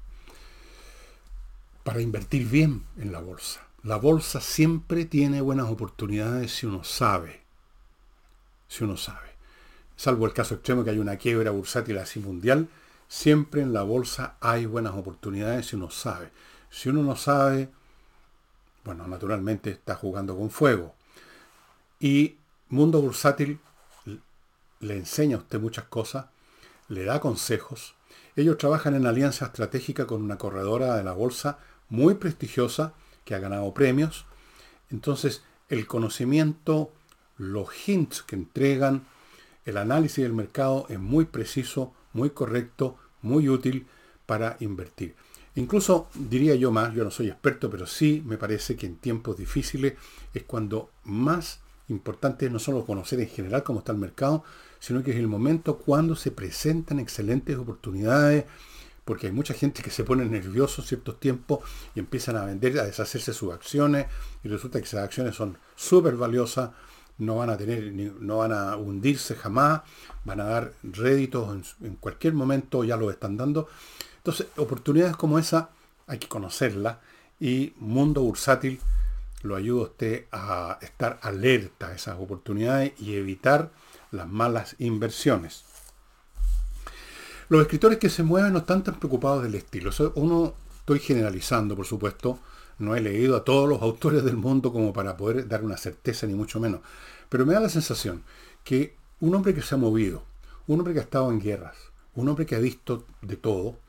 para 1.87 2.01
invertir 2.01 2.49
bien 2.49 2.83
en 2.99 3.13
la 3.13 3.21
bolsa. 3.21 3.65
La 3.85 3.95
bolsa 3.95 4.41
siempre 4.41 5.05
tiene 5.05 5.41
buenas 5.41 5.71
oportunidades 5.71 6.51
si 6.51 6.67
uno 6.67 6.83
sabe. 6.83 7.43
Si 8.67 8.83
uno 8.83 8.97
sabe. 8.97 9.37
Salvo 9.95 10.27
el 10.27 10.33
caso 10.33 10.55
extremo 10.55 10.83
que 10.83 10.91
hay 10.91 10.99
una 10.99 11.17
quiebra 11.17 11.53
bursátil 11.53 11.99
así 11.99 12.19
mundial, 12.19 12.69
siempre 13.07 13.63
en 13.63 13.73
la 13.73 13.85
bolsa 13.85 14.35
hay 14.41 14.67
buenas 14.67 14.95
oportunidades 14.95 15.67
si 15.67 15.77
uno 15.77 15.89
sabe. 15.89 16.33
Si 16.71 16.89
uno 16.89 17.05
no 17.05 17.15
sabe, 17.15 17.69
bueno, 18.87 19.07
naturalmente 19.09 19.71
está 19.71 19.97
jugando 19.97 20.37
con 20.37 20.49
fuego. 20.49 20.95
Y 21.99 22.37
Mundo 22.69 23.03
Bursátil 23.03 23.59
le 24.81 24.97
enseña 24.97 25.37
a 25.37 25.41
usted 25.41 25.61
muchas 25.61 25.87
cosas, 25.87 26.27
le 26.89 27.05
da 27.05 27.21
consejos. 27.21 27.95
Ellos 28.37 28.59
trabajan 28.59 28.95
en 28.95 29.07
alianza 29.07 29.47
estratégica 29.47 30.07
con 30.07 30.23
una 30.23 30.39
corredora 30.39 30.97
de 30.97 31.03
la 31.03 31.13
bolsa 31.13 31.59
muy 31.89 32.15
prestigiosa 32.15 32.95
que 33.25 33.35
ha 33.35 33.41
ganado 33.41 33.75
premios. 33.75 34.25
Entonces, 34.91 35.43
el 35.69 35.87
conocimiento, 35.89 36.93
los 37.39 37.69
hints 37.89 38.23
que 38.23 38.37
entregan, 38.37 39.05
el 39.65 39.79
análisis 39.79 40.23
del 40.23 40.33
mercado 40.33 40.87
es 40.89 41.01
muy 41.01 41.25
preciso, 41.25 41.93
muy 42.13 42.31
correcto, 42.31 42.97
muy 43.21 43.49
útil 43.49 43.89
para 44.27 44.57
invertir. 44.61 45.17
Incluso 45.57 46.09
diría 46.15 46.55
yo 46.55 46.71
más, 46.71 46.95
yo 46.95 47.03
no 47.03 47.11
soy 47.11 47.29
experto, 47.29 47.71
pero 47.71 47.87
sí 47.87 48.23
me 48.25 48.39
parece 48.39 48.77
que 48.77 48.87
en 48.87 48.97
tiempos 48.97 49.37
difíciles 49.37 49.95
es 50.33 50.45
cuando 50.45 50.91
más 51.05 51.61
importante 51.89 52.47
es 52.47 52.53
no 52.53 52.59
solo 52.59 52.85
conocer 52.85 53.21
en 53.21 53.29
general 53.29 53.63
cómo 53.63 53.81
está 53.81 53.93
el 53.93 53.99
mercado, 53.99 54.45
sino 54.79 55.03
que 55.03 55.13
es 55.13 55.17
el 55.17 55.29
momento 55.29 55.79
cuando 55.79 56.15
se 56.15 56.31
presentan 56.31 56.99
excelentes 56.99 57.57
oportunidades, 57.57 58.45
porque 59.05 59.29
hay 59.29 59.33
mucha 59.33 59.55
gente 59.55 59.83
que 59.83 59.91
se 59.91 60.05
pone 60.05 60.25
nervioso 60.25 60.83
en 60.83 60.89
ciertos 60.89 61.21
tiempos 61.21 61.61
y 61.95 62.01
empiezan 62.01 62.37
a 62.37 62.45
vender, 62.45 62.79
a 62.81 62.85
deshacerse 62.85 63.33
sus 63.33 63.53
acciones, 63.53 64.07
y 64.43 64.49
resulta 64.49 64.79
que 64.79 64.85
esas 64.85 65.05
acciones 65.05 65.37
son 65.37 65.57
súper 65.75 66.17
valiosas, 66.17 66.71
no 67.19 67.37
van 67.37 67.51
a 67.51 67.57
tener, 67.57 67.93
no 68.21 68.39
van 68.39 68.53
a 68.53 68.77
hundirse 68.77 69.37
jamás, 69.37 69.83
van 70.25 70.41
a 70.41 70.45
dar 70.45 70.73
réditos 70.83 71.77
en, 71.81 71.97
cualquier 71.97 72.35
momento, 72.35 72.85
ya 72.85 72.97
lo 72.97 73.11
están 73.11 73.37
dando. 73.37 73.69
Entonces, 74.27 74.49
oportunidades 74.57 75.17
como 75.17 75.39
esa 75.39 75.71
hay 76.09 76.19
que 76.19 76.27
conocerlas 76.27 76.97
y 77.39 77.75
Mundo 77.77 78.23
Bursátil 78.23 78.81
lo 79.45 79.55
ayuda 79.55 79.83
a 79.83 79.85
usted 79.85 80.25
a 80.33 80.79
estar 80.83 81.21
alerta 81.23 81.87
a 81.87 81.95
esas 81.95 82.19
oportunidades 82.19 82.93
y 82.99 83.15
evitar 83.15 83.71
las 84.11 84.27
malas 84.27 84.75
inversiones. 84.81 85.63
Los 87.49 87.63
escritores 87.63 87.99
que 87.99 88.11
se 88.11 88.25
mueven 88.25 88.53
no 88.53 88.59
están 88.59 88.83
tan 88.83 88.99
preocupados 88.99 89.45
del 89.45 89.55
estilo. 89.55 89.93
uno, 90.17 90.55
estoy 90.81 90.99
generalizando, 90.99 91.77
por 91.77 91.87
supuesto, 91.87 92.41
no 92.81 92.97
he 92.97 93.01
leído 93.01 93.37
a 93.37 93.45
todos 93.45 93.69
los 93.69 93.81
autores 93.81 94.25
del 94.25 94.37
mundo 94.37 94.73
como 94.73 94.93
para 94.93 95.17
poder 95.17 95.47
dar 95.47 95.63
una 95.63 95.77
certeza, 95.77 96.27
ni 96.27 96.35
mucho 96.35 96.59
menos. 96.59 96.81
Pero 97.29 97.47
me 97.47 97.55
da 97.55 97.61
la 97.61 97.69
sensación 97.69 98.25
que 98.65 98.97
un 99.21 99.37
hombre 99.37 99.55
que 99.55 99.63
se 99.63 99.77
ha 99.77 99.79
movido, 99.79 100.25
un 100.67 100.81
hombre 100.81 100.95
que 100.95 100.99
ha 100.99 101.05
estado 101.05 101.31
en 101.31 101.41
guerras, 101.41 101.77
un 102.17 102.29
hombre 102.29 102.45
que 102.45 102.57
ha 102.57 102.59
visto 102.59 103.05
de 103.23 103.37
todo, 103.37 103.86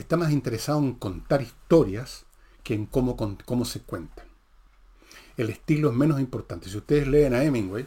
está 0.00 0.16
más 0.16 0.32
interesado 0.32 0.78
en 0.80 0.94
contar 0.94 1.42
historias 1.42 2.26
que 2.62 2.74
en 2.74 2.86
cómo, 2.86 3.16
cómo 3.44 3.64
se 3.64 3.80
cuentan. 3.82 4.26
El 5.36 5.50
estilo 5.50 5.90
es 5.90 5.96
menos 5.96 6.20
importante. 6.20 6.68
Si 6.68 6.76
ustedes 6.76 7.08
leen 7.08 7.34
a 7.34 7.42
Hemingway, 7.42 7.86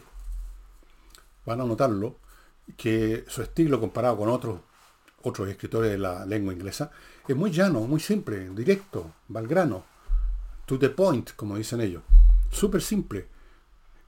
van 1.46 1.60
a 1.60 1.64
notarlo, 1.64 2.18
que 2.76 3.24
su 3.28 3.42
estilo 3.42 3.78
comparado 3.78 4.16
con 4.16 4.28
otros 4.28 4.60
otros 5.24 5.48
escritores 5.48 5.90
de 5.90 5.98
la 5.98 6.26
lengua 6.26 6.52
inglesa, 6.52 6.90
es 7.26 7.34
muy 7.34 7.50
llano, 7.50 7.80
muy 7.80 8.00
simple, 8.00 8.50
directo, 8.50 9.14
valgrano, 9.28 9.84
to 10.66 10.78
the 10.78 10.90
point, 10.90 11.30
como 11.34 11.56
dicen 11.56 11.80
ellos. 11.80 12.02
Súper 12.50 12.82
simple. 12.82 13.26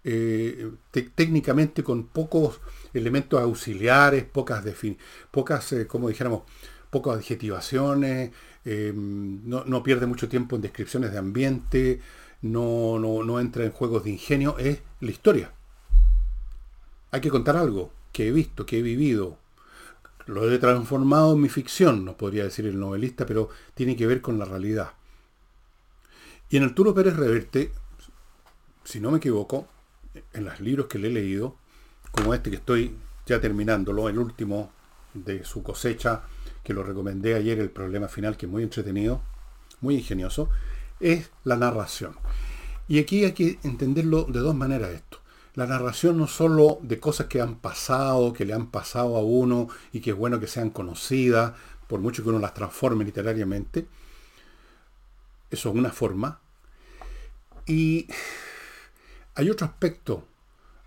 Eh, 0.04 0.70
técnicamente 1.14 1.82
con 1.82 2.06
pocos 2.08 2.60
elementos 2.94 3.40
auxiliares, 3.40 4.24
pocas, 4.24 4.64
pocas 5.30 5.72
eh, 5.72 5.86
como 5.86 6.08
dijéramos, 6.08 6.42
pocas 6.90 7.16
adjetivaciones, 7.16 8.30
eh, 8.64 8.92
no, 8.94 9.82
pierde 9.82 10.06
mucho 10.06 10.28
tiempo 10.28 10.56
en 10.56 10.62
descripciones 10.62 11.12
de 11.12 11.18
ambiente, 11.18 12.00
no, 12.42 12.98
no, 12.98 13.22
no 13.22 13.40
entra 13.40 13.64
en 13.64 13.72
juegos 13.72 14.04
de 14.04 14.10
ingenio, 14.10 14.58
es 14.58 14.80
la 15.00 15.10
historia. 15.10 15.52
Hay 17.10 17.20
que 17.20 17.30
contar 17.30 17.56
algo 17.56 17.92
que 18.12 18.28
he 18.28 18.32
visto, 18.32 18.66
que 18.66 18.78
he 18.78 18.82
vivido, 18.82 19.38
lo 20.26 20.50
he 20.50 20.58
transformado 20.58 21.34
en 21.34 21.40
mi 21.40 21.48
ficción, 21.48 22.04
nos 22.04 22.16
podría 22.16 22.44
decir 22.44 22.66
el 22.66 22.78
novelista, 22.78 23.26
pero 23.26 23.48
tiene 23.74 23.96
que 23.96 24.06
ver 24.06 24.20
con 24.20 24.38
la 24.38 24.44
realidad. 24.44 24.92
Y 26.50 26.56
en 26.56 26.64
Arturo 26.64 26.94
Pérez 26.94 27.16
Reverte, 27.16 27.72
si 28.84 29.00
no 29.00 29.10
me 29.10 29.18
equivoco, 29.18 29.68
en 30.32 30.44
los 30.44 30.60
libros 30.60 30.86
que 30.86 30.98
le 30.98 31.08
he 31.08 31.12
leído, 31.12 31.56
como 32.10 32.34
este 32.34 32.50
que 32.50 32.56
estoy 32.56 32.96
ya 33.26 33.40
terminándolo, 33.40 34.08
el 34.08 34.18
último 34.18 34.72
de 35.14 35.44
su 35.44 35.62
cosecha, 35.62 36.22
que 36.66 36.74
lo 36.74 36.82
recomendé 36.82 37.36
ayer, 37.36 37.60
el 37.60 37.70
problema 37.70 38.08
final, 38.08 38.36
que 38.36 38.46
es 38.46 38.50
muy 38.50 38.64
entretenido, 38.64 39.22
muy 39.80 39.94
ingenioso, 39.94 40.50
es 40.98 41.30
la 41.44 41.54
narración. 41.54 42.16
Y 42.88 42.98
aquí 42.98 43.24
hay 43.24 43.34
que 43.34 43.60
entenderlo 43.62 44.24
de 44.24 44.40
dos 44.40 44.56
maneras 44.56 44.90
esto. 44.90 45.20
La 45.54 45.68
narración 45.68 46.18
no 46.18 46.26
solo 46.26 46.80
de 46.82 46.98
cosas 46.98 47.28
que 47.28 47.40
han 47.40 47.60
pasado, 47.60 48.32
que 48.32 48.44
le 48.44 48.52
han 48.52 48.72
pasado 48.72 49.16
a 49.16 49.20
uno 49.20 49.68
y 49.92 50.00
que 50.00 50.10
es 50.10 50.16
bueno 50.16 50.40
que 50.40 50.48
sean 50.48 50.70
conocidas, 50.70 51.52
por 51.86 52.00
mucho 52.00 52.24
que 52.24 52.30
uno 52.30 52.40
las 52.40 52.52
transforme 52.52 53.04
literariamente. 53.04 53.86
Eso 55.48 55.68
es 55.68 55.74
una 55.76 55.92
forma. 55.92 56.40
Y 57.64 58.08
hay 59.36 59.50
otro 59.50 59.68
aspecto 59.68 60.26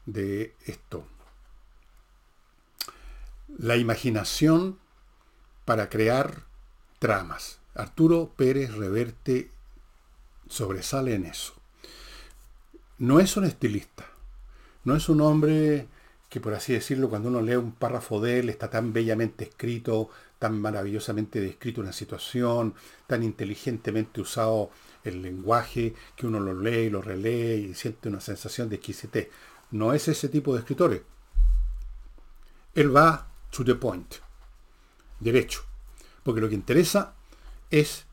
de 0.06 0.56
esto. 0.66 1.06
La 3.58 3.78
imaginación 3.78 4.78
para 5.70 5.88
crear 5.88 6.46
tramas. 6.98 7.60
Arturo 7.76 8.34
Pérez 8.36 8.74
Reverte 8.74 9.52
sobresale 10.48 11.14
en 11.14 11.28
eso. 11.28 11.54
No 12.98 13.20
es 13.20 13.38
un 13.38 13.46
estilista, 13.46 14.04
no 14.84 14.96
es 14.96 15.10
un 15.10 15.22
hombre 15.22 15.88
que 16.28 16.42
por 16.42 16.56
así 16.56 16.74
decirlo, 16.74 17.08
cuando 17.08 17.30
uno 17.30 17.44
lee 17.44 17.56
un 17.58 17.74
párrafo 17.74 18.20
de 18.20 18.40
él, 18.40 18.50
está 18.50 18.72
tan 18.72 18.94
bellamente 18.94 19.44
escrito, 19.44 20.10
tan 20.40 20.60
maravillosamente 20.60 21.40
descrito 21.40 21.82
una 21.82 21.94
situación, 21.94 22.74
tan 23.06 23.22
inteligentemente 23.22 24.22
usado 24.22 24.72
el 25.04 25.22
lenguaje, 25.22 25.94
que 26.16 26.26
uno 26.26 26.40
lo 26.40 26.60
lee 26.60 26.88
y 26.88 26.90
lo 26.90 27.04
relee 27.04 27.58
y 27.58 27.76
siente 27.76 28.10
una 28.10 28.22
sensación 28.22 28.70
de 28.70 28.78
exquisitez. 28.78 29.30
No 29.70 29.94
es 29.94 30.08
ese 30.08 30.30
tipo 30.30 30.56
de 30.56 30.62
escritores. 30.62 31.04
Él 32.74 32.96
va 32.96 33.28
to 33.52 33.64
the 33.64 33.76
point, 33.76 34.16
derecho, 35.20 35.64
porque 36.24 36.42
lo 36.42 36.50
que 36.50 36.56
interesa 36.56 37.16
es 37.70 38.06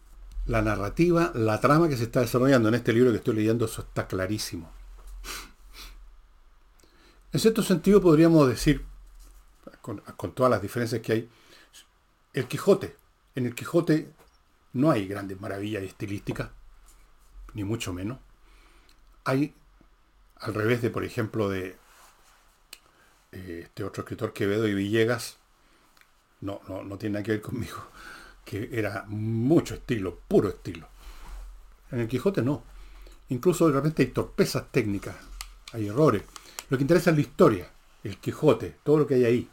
la 0.46 0.62
narrativa, 0.62 1.32
la 1.34 1.60
trama 1.60 1.88
que 1.88 1.96
se 1.96 2.04
está 2.04 2.20
desarrollando. 2.20 2.68
En 2.68 2.74
este 2.74 2.92
libro 2.92 3.10
que 3.10 3.18
estoy 3.18 3.34
leyendo 3.34 3.64
eso 3.64 3.82
está 3.82 4.06
clarísimo. 4.06 4.72
En 7.32 7.40
cierto 7.40 7.62
sentido 7.62 8.00
podríamos 8.00 8.48
decir, 8.48 8.84
con, 9.82 10.00
todas 10.34 10.50
las 10.50 10.62
diferencias 10.62 11.02
que 11.02 11.12
hay, 11.12 11.30
el 12.32 12.48
Quijote. 12.48 12.96
En 13.34 13.46
el 13.46 13.54
Quijote 13.54 14.12
no 14.72 14.90
hay 14.90 15.06
grandes 15.06 15.40
maravillas 15.40 15.82
estilísticas, 15.82 16.50
ni 17.54 17.64
mucho 17.64 17.92
menos. 17.92 18.18
Hay, 19.24 19.54
al 20.36 20.54
revés 20.54 20.82
de, 20.82 20.90
por 20.90 21.04
ejemplo, 21.04 21.48
de 21.48 21.76
eh, 23.32 23.60
este 23.64 23.84
otro 23.84 24.02
escritor 24.02 24.32
Quevedo 24.32 24.66
y 24.68 24.74
Villegas, 24.74 25.38
no, 26.40 26.60
no, 26.68 26.82
no 26.82 26.98
tiene 26.98 27.14
nada 27.14 27.24
que 27.24 27.32
ver 27.32 27.42
conmigo, 27.42 27.76
que 28.44 28.68
era 28.72 29.04
mucho 29.08 29.74
estilo, 29.74 30.20
puro 30.28 30.48
estilo. 30.48 30.88
En 31.90 32.00
el 32.00 32.08
Quijote 32.08 32.42
no. 32.42 32.62
Incluso 33.28 33.66
de 33.66 33.74
repente 33.74 34.02
hay 34.02 34.08
torpezas 34.08 34.70
técnicas, 34.70 35.16
hay 35.72 35.88
errores. 35.88 36.22
Lo 36.68 36.76
que 36.76 36.84
interesa 36.84 37.10
es 37.10 37.16
la 37.16 37.22
historia, 37.22 37.70
el 38.04 38.18
Quijote, 38.18 38.76
todo 38.84 38.98
lo 38.98 39.06
que 39.06 39.14
hay 39.14 39.24
ahí, 39.24 39.48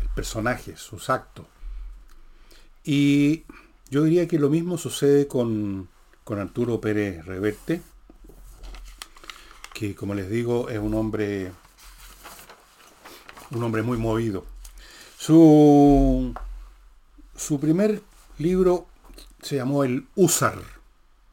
el 0.00 0.08
personaje, 0.08 0.76
sus 0.76 1.08
actos. 1.10 1.46
Y 2.84 3.44
yo 3.90 4.02
diría 4.02 4.28
que 4.28 4.38
lo 4.38 4.50
mismo 4.50 4.76
sucede 4.76 5.26
con, 5.26 5.88
con 6.22 6.38
Arturo 6.38 6.80
Pérez 6.80 7.24
Reverte, 7.24 7.80
que 9.72 9.94
como 9.94 10.14
les 10.14 10.28
digo 10.28 10.68
es 10.68 10.78
un 10.78 10.94
hombre 10.94 11.50
un 13.50 13.62
hombre 13.62 13.82
muy 13.82 13.98
movido. 13.98 14.44
Su, 15.24 16.34
su 17.34 17.58
primer 17.58 18.02
libro 18.36 18.88
se 19.40 19.56
llamó 19.56 19.82
El 19.82 20.06
Húsar. 20.16 20.58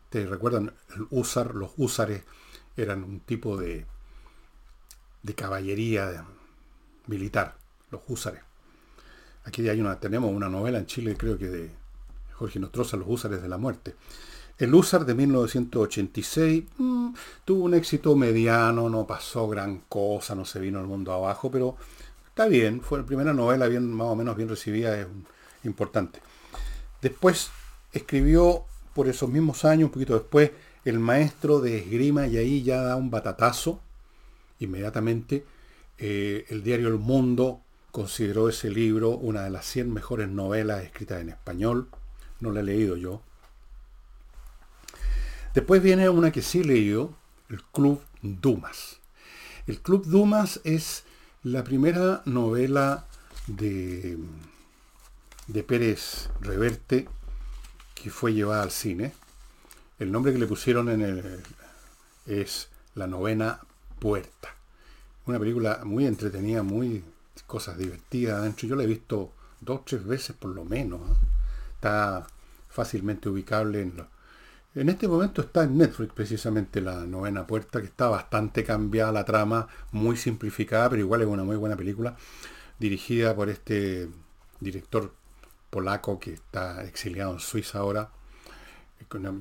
¿Te 0.10 0.25
recuerdan? 0.25 0.71
El 0.95 1.07
Húsar, 1.10 1.55
los 1.55 1.71
húsares 1.75 2.24
eran 2.77 3.04
un 3.04 3.19
tipo 3.19 3.58
de, 3.58 3.86
de 5.23 5.36
caballería 5.36 6.23
militar, 7.08 7.58
los 7.89 7.99
húsares. 8.08 8.39
Aquí 9.43 9.67
hay 9.67 9.82
una, 9.82 9.99
tenemos 9.99 10.34
una 10.34 10.47
novela 10.47 10.77
en 10.77 10.86
Chile, 10.86 11.17
creo 11.17 11.38
que 11.38 11.49
de 11.49 11.71
Jorge 12.36 12.62
Nostroza, 12.62 12.95
Los 12.95 13.10
húsares 13.10 13.41
de 13.41 13.49
la 13.49 13.58
muerte. 13.58 13.97
El 14.58 14.73
Húsar 14.73 15.04
de 15.04 15.15
1986 15.15 16.63
mm, 16.77 17.10
tuvo 17.43 17.65
un 17.65 17.73
éxito 17.73 18.15
mediano, 18.15 18.89
no 18.89 19.06
pasó 19.06 19.49
gran 19.49 19.80
cosa, 19.89 20.34
no 20.34 20.45
se 20.45 20.62
vino 20.62 20.80
al 20.80 20.88
mundo 20.88 21.12
abajo, 21.12 21.51
pero 21.51 21.75
está 22.41 22.49
bien, 22.49 22.82
fue 22.82 22.97
la 22.97 23.06
primera 23.06 23.34
novela 23.34 23.67
bien, 23.67 23.93
más 23.93 24.08
o 24.08 24.15
menos 24.15 24.36
bien 24.36 24.49
recibida, 24.49 24.99
es 24.99 25.06
importante. 25.63 26.21
Después 26.99 27.51
escribió 27.93 28.65
por 28.95 29.08
esos 29.08 29.30
mismos 29.30 29.63
años, 29.63 29.86
un 29.86 29.91
poquito 29.91 30.15
después, 30.15 30.49
El 30.84 30.97
maestro 30.97 31.60
de 31.60 31.77
esgrima 31.77 32.25
y 32.25 32.38
ahí 32.38 32.63
ya 32.63 32.82
da 32.82 32.95
un 32.95 33.12
batatazo. 33.12 33.80
Inmediatamente 34.58 35.45
eh, 35.99 36.47
el 36.49 36.63
diario 36.63 36.88
El 36.88 36.97
Mundo 36.97 37.62
consideró 37.91 38.49
ese 38.49 38.71
libro 38.71 39.12
una 39.12 39.43
de 39.43 39.51
las 39.51 39.67
100 39.67 39.93
mejores 39.93 40.27
novelas 40.27 40.84
escritas 40.84 41.21
en 41.21 41.30
español. 41.30 41.89
No 42.39 42.51
la 42.51 42.62
he 42.62 42.63
leído 42.63 42.97
yo. 42.97 43.21
Después 45.54 45.84
viene 45.84 46.10
una 46.10 46.32
que 46.32 46.41
sí 46.41 46.62
he 46.62 46.65
leído, 46.65 47.13
el 47.49 47.62
Club 47.65 48.01
Dumas. 48.23 48.99
El 49.67 49.80
Club 49.80 50.08
Dumas 50.08 50.60
es 50.63 51.04
la 51.43 51.63
primera 51.63 52.21
novela 52.25 53.06
de 53.47 54.17
de 55.47 55.63
Pérez 55.63 56.30
Reverte, 56.39 57.08
que 57.93 58.10
fue 58.10 58.34
llevada 58.34 58.63
al 58.63 58.71
cine. 58.71 59.13
El 59.99 60.12
nombre 60.12 60.32
que 60.34 60.39
le 60.39 60.47
pusieron 60.47 60.89
en 60.89 61.01
el, 61.01 61.43
es 62.25 62.69
La 62.95 63.08
novena 63.08 63.60
puerta. 63.99 64.56
Una 65.25 65.39
película 65.39 65.82
muy 65.84 66.08
entretenida, 66.08 66.63
muy 66.63 67.04
cosas 67.47 67.77
divertidas 67.77 68.39
adentro. 68.39 68.67
Yo 68.67 68.75
la 68.75 68.84
he 68.84 68.88
visto 68.88 69.32
dos 69.60 69.86
tres 69.86 70.06
veces 70.06 70.36
por 70.36 70.51
lo 70.51 70.65
menos. 70.65 71.01
¿eh? 71.01 71.13
Está 71.75 72.27
fácilmente 72.69 73.30
ubicable 73.30 73.82
en 73.82 74.06
En 74.73 74.88
este 74.88 75.05
momento 75.05 75.41
está 75.41 75.65
en 75.65 75.77
Netflix 75.77 76.13
precisamente 76.13 76.79
la 76.79 77.05
novena 77.05 77.45
puerta, 77.45 77.81
que 77.81 77.88
está 77.88 78.07
bastante 78.07 78.63
cambiada 78.63 79.12
la 79.12 79.25
trama, 79.25 79.67
muy 79.91 80.15
simplificada, 80.15 80.89
pero 80.89 81.01
igual 81.01 81.21
es 81.21 81.27
una 81.27 81.43
muy 81.43 81.57
buena 81.57 81.75
película, 81.75 82.15
dirigida 82.79 83.36
por 83.36 83.49
este 83.49 84.07
director 84.62 85.13
polaco 85.69 86.19
que 86.19 86.34
está 86.34 86.86
exiliado 86.86 87.34
en 87.34 87.39
Suiza 87.39 87.79
ahora, 87.79 88.12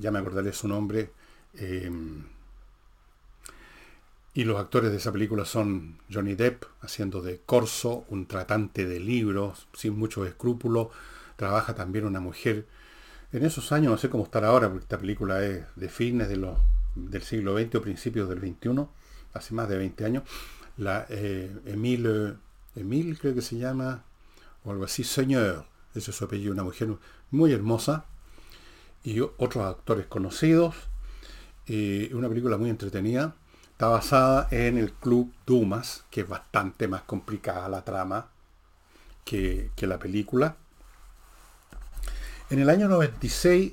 ya 0.01 0.11
me 0.11 0.19
acordaré 0.19 0.51
su 0.51 0.67
nombre, 0.67 1.11
em, 1.53 2.25
y 4.33 4.43
los 4.43 4.59
actores 4.59 4.91
de 4.91 4.97
esa 4.97 5.13
película 5.13 5.45
son 5.45 5.97
Johnny 6.11 6.35
Depp, 6.35 6.65
haciendo 6.81 7.21
de 7.21 7.39
Corso, 7.45 8.03
un 8.09 8.25
tratante 8.27 8.85
de 8.85 8.99
libros, 8.99 9.67
sin 9.73 9.97
muchos 9.97 10.27
escrúpulos, 10.27 10.89
trabaja 11.37 11.73
también 11.73 12.05
una 12.05 12.19
mujer, 12.19 12.65
en 13.31 13.45
esos 13.45 13.71
años, 13.71 13.91
no 13.91 13.97
sé 13.97 14.09
cómo 14.09 14.23
estará 14.23 14.49
ahora, 14.49 14.67
porque 14.67 14.83
esta 14.83 14.97
película 14.97 15.43
es 15.43 15.63
de 15.75 15.89
fines 15.89 16.27
del 16.27 17.23
siglo 17.23 17.57
XX 17.57 17.75
o 17.75 17.81
principios 17.81 18.29
del 18.29 18.39
XXI, 18.39 18.85
hace 19.33 19.53
más 19.53 19.69
de 19.69 19.77
20 19.77 20.05
años, 20.05 20.23
la 20.77 21.05
eh, 21.09 21.55
Emile, 21.65 22.35
Emile 22.75 23.17
creo 23.17 23.33
que 23.33 23.41
se 23.41 23.57
llama, 23.57 24.03
o 24.65 24.71
algo 24.71 24.83
así, 24.83 25.03
Señor, 25.03 25.65
ese 25.95 26.11
es 26.11 26.17
su 26.17 26.25
apellido, 26.25 26.51
una 26.53 26.63
mujer 26.63 26.93
muy 27.31 27.53
hermosa, 27.53 28.05
y 29.03 29.19
otros 29.21 29.65
actores 29.65 30.05
conocidos, 30.07 30.75
y 31.65 32.13
una 32.13 32.27
película 32.27 32.57
muy 32.57 32.69
entretenida. 32.69 33.35
Está 33.71 33.87
basada 33.87 34.47
en 34.51 34.77
el 34.77 34.91
Club 34.93 35.33
Dumas, 35.45 36.03
que 36.11 36.21
es 36.21 36.27
bastante 36.27 36.87
más 36.87 37.03
complicada 37.03 37.67
la 37.69 37.83
trama 37.83 38.29
que 39.23 39.71
la 39.77 39.97
película. 39.97 40.57
En 42.51 42.59
el 42.59 42.69
año 42.69 42.89
96 42.89 43.71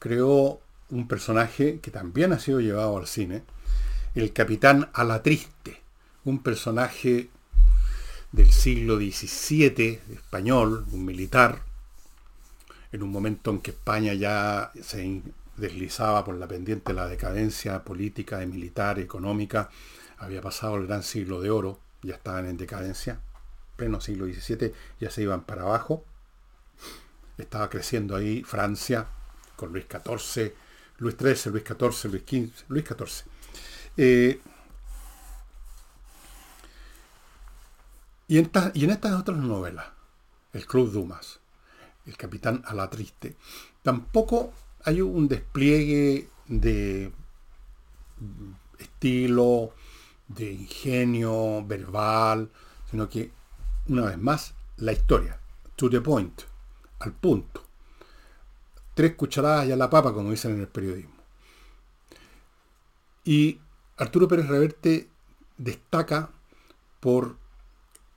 creó 0.00 0.60
un 0.90 1.06
personaje 1.06 1.78
que 1.78 1.92
también 1.92 2.32
ha 2.32 2.40
sido 2.40 2.58
llevado 2.58 2.98
al 2.98 3.06
cine, 3.06 3.44
el 4.16 4.32
capitán 4.32 4.90
Alatriste, 4.92 5.80
un 6.24 6.42
personaje 6.42 7.30
del 8.32 8.50
siglo 8.50 8.96
XVII 8.96 10.00
español, 10.14 10.84
un 10.90 11.04
militar, 11.04 11.62
en 12.90 13.04
un 13.04 13.12
momento 13.12 13.52
en 13.52 13.60
que 13.60 13.70
España 13.70 14.14
ya 14.14 14.72
se 14.82 15.22
deslizaba 15.56 16.24
por 16.24 16.34
la 16.34 16.48
pendiente 16.48 16.92
de 16.92 16.96
la 16.98 17.06
decadencia 17.06 17.84
política 17.84 18.42
y 18.42 18.48
militar, 18.48 18.98
económica, 18.98 19.70
había 20.18 20.42
pasado 20.42 20.74
el 20.74 20.88
gran 20.88 21.04
siglo 21.04 21.40
de 21.40 21.50
oro, 21.50 21.78
ya 22.02 22.16
estaban 22.16 22.46
en 22.46 22.56
decadencia, 22.56 23.20
pleno 23.76 24.00
siglo 24.00 24.26
XVII, 24.26 24.72
ya 24.98 25.08
se 25.08 25.22
iban 25.22 25.44
para 25.44 25.62
abajo, 25.62 26.04
estaba 27.38 27.68
creciendo 27.70 28.16
ahí 28.16 28.42
Francia 28.44 29.06
con 29.56 29.72
Luis 29.72 29.86
XIV, 29.88 30.52
Luis 30.98 31.16
XIII, 31.16 31.52
Luis 31.52 31.64
XIV, 31.64 32.10
Luis 32.10 32.22
XV, 32.26 32.64
Luis 32.68 32.84
XIV. 32.84 34.40
Y 38.32 38.38
en, 38.38 38.90
estas 38.90 39.20
otras 39.20 39.36
novelas, 39.36 39.86
El 40.54 40.64
Club 40.66 40.90
Dumas, 40.90 41.40
el 42.06 42.16
capitán 42.16 42.62
a 42.66 42.72
la 42.72 42.88
triste. 42.88 43.36
Tampoco 43.82 44.54
hay 44.84 45.02
un 45.02 45.28
despliegue 45.28 46.30
de 46.46 47.12
estilo, 48.78 49.74
de 50.28 50.50
ingenio 50.50 51.62
verbal, 51.66 52.50
sino 52.90 53.08
que, 53.08 53.30
una 53.88 54.06
vez 54.06 54.18
más, 54.18 54.54
la 54.78 54.92
historia, 54.92 55.38
to 55.76 55.90
the 55.90 56.00
point, 56.00 56.40
al 57.02 57.12
punto. 57.12 57.62
Tres 58.94 59.14
cucharadas 59.14 59.66
y 59.66 59.72
a 59.72 59.76
la 59.76 59.90
papa, 59.90 60.12
como 60.12 60.30
dicen 60.30 60.52
en 60.52 60.60
el 60.60 60.68
periodismo. 60.68 61.14
Y 63.24 63.58
Arturo 63.96 64.28
Pérez 64.28 64.48
Reverte 64.48 65.08
destaca 65.56 66.30
por 67.00 67.36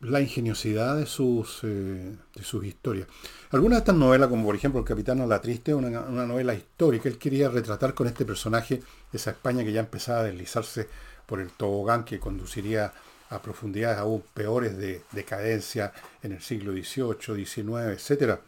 la 0.02 0.22
ingeniosidad 0.22 0.98
de 0.98 1.06
sus, 1.06 1.60
eh, 1.64 2.16
de 2.36 2.44
sus 2.44 2.66
historias. 2.66 3.08
Algunas 3.52 3.78
de 3.78 3.80
estas 3.80 3.96
novelas, 3.96 4.30
como 4.30 4.46
por 4.46 4.56
ejemplo 4.56 4.80
El 4.80 4.86
Capitán 4.86 5.28
la 5.28 5.42
Triste, 5.42 5.74
una, 5.74 6.02
una 6.02 6.26
novela 6.26 6.54
histórica, 6.54 7.10
él 7.10 7.18
quería 7.18 7.50
retratar 7.50 7.94
con 7.94 8.08
este 8.08 8.26
personaje 8.26 8.82
esa 9.14 9.32
España 9.32 9.64
que 9.64 9.72
ya 9.72 9.80
empezaba 9.80 10.20
a 10.20 10.24
deslizarse 10.24 10.88
por 11.26 11.40
el 11.40 11.50
tobogán 11.52 12.04
que 12.04 12.20
conduciría 12.20 12.94
a 13.30 13.42
profundidades 13.42 13.98
aún 13.98 14.24
peores 14.34 14.78
de 14.78 15.02
decadencia 15.12 15.94
en 16.22 16.34
el 16.34 16.42
siglo 16.42 16.74
XVIII, 16.74 17.46
XIX, 17.46 17.68
etcétera, 17.94 18.40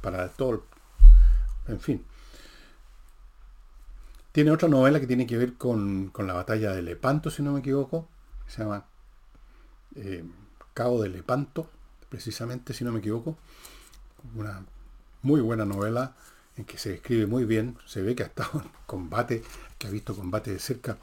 para 0.00 0.28
todo, 0.28 0.64
en 1.68 1.80
fin. 1.80 2.04
Tiene 4.32 4.52
otra 4.52 4.68
novela 4.68 5.00
que 5.00 5.06
tiene 5.06 5.26
que 5.26 5.36
ver 5.36 5.54
con, 5.54 6.12
la 6.16 6.34
batalla 6.34 6.72
de 6.72 6.82
Lepanto, 6.82 7.30
si 7.30 7.42
no 7.42 7.52
me 7.52 7.60
equivoco, 7.60 8.08
se 8.46 8.62
llama 8.62 8.84
eh, 9.96 10.24
Cabo 10.72 11.02
de 11.02 11.08
Lepanto, 11.08 11.68
precisamente, 12.08 12.72
si 12.72 12.84
no 12.84 12.92
me 12.92 13.00
equivoco. 13.00 13.36
Una 14.34 14.64
muy 15.22 15.40
buena 15.40 15.64
novela 15.64 16.14
en 16.56 16.64
que 16.64 16.78
se 16.78 16.94
escribe 16.94 17.26
muy 17.26 17.44
bien, 17.44 17.76
se 17.86 18.02
ve 18.02 18.14
que 18.14 18.22
ha 18.22 18.26
estado 18.26 18.60
en 18.62 18.70
combate, 18.86 19.42
que 19.78 19.88
ha 19.88 19.90
visto 19.90 20.14
combate 20.14 20.52
de 20.52 20.58
cerca 20.58 20.96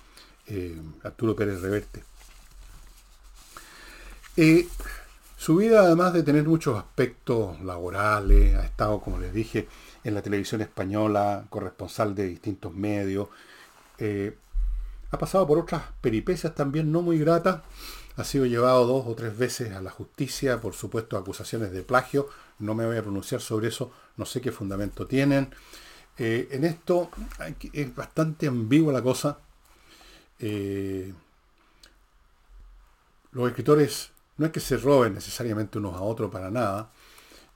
eh, 0.46 0.80
Arturo 1.04 1.36
Pérez 1.36 1.62
Reverte. 1.62 2.04
Eh, 4.38 4.68
su 5.38 5.58
vida, 5.58 5.82
además 5.82 6.14
de 6.14 6.24
tener 6.24 6.46
muchos 6.46 6.78
aspectos 6.78 7.62
laborales, 7.62 8.56
ha 8.56 8.66
estado, 8.66 9.00
como 9.00 9.20
les 9.20 9.32
dije, 9.32 9.68
en 10.04 10.16
la 10.16 10.24
televisión 10.24 10.62
española, 10.62 11.46
corresponsal 11.52 12.16
de 12.16 12.26
distintos 12.28 12.74
medios. 12.74 13.30
Eh, 14.00 14.36
ha 15.12 15.18
pasado 15.20 15.46
por 15.46 15.60
otras 15.60 15.84
peripecias 16.02 16.56
también 16.56 16.92
no 16.92 17.04
muy 17.04 17.20
gratas. 17.20 17.62
Ha 18.16 18.24
sido 18.24 18.48
llevado 18.48 18.88
dos 18.88 19.06
o 19.06 19.14
tres 19.14 19.38
veces 19.38 19.74
a 19.74 19.82
la 19.82 19.92
justicia 19.92 20.60
por 20.60 20.74
supuesto 20.74 21.18
acusaciones 21.18 21.72
de 21.72 21.84
plagio. 21.84 22.28
No 22.58 22.74
me 22.74 22.88
voy 22.88 22.98
a 22.98 23.04
pronunciar 23.04 23.40
sobre 23.40 23.68
eso, 23.68 23.92
no 24.18 24.26
sé 24.26 24.42
qué 24.42 24.52
fundamento 24.52 25.06
tienen. 25.06 25.54
en 26.18 26.64
esto 26.64 27.12
es 27.74 27.96
bastante 27.96 28.48
ambigua 28.48 28.92
la 28.92 29.04
cosa. 29.04 29.38
Eh, 30.40 31.14
los 33.32 33.48
escritores 33.48 34.12
no 34.38 34.46
es 34.46 34.52
que 34.52 34.60
se 34.60 34.78
roben 34.78 35.14
necesariamente 35.14 35.78
unos 35.78 35.96
a 35.96 36.02
otros 36.02 36.32
para 36.32 36.52
nada. 36.52 36.92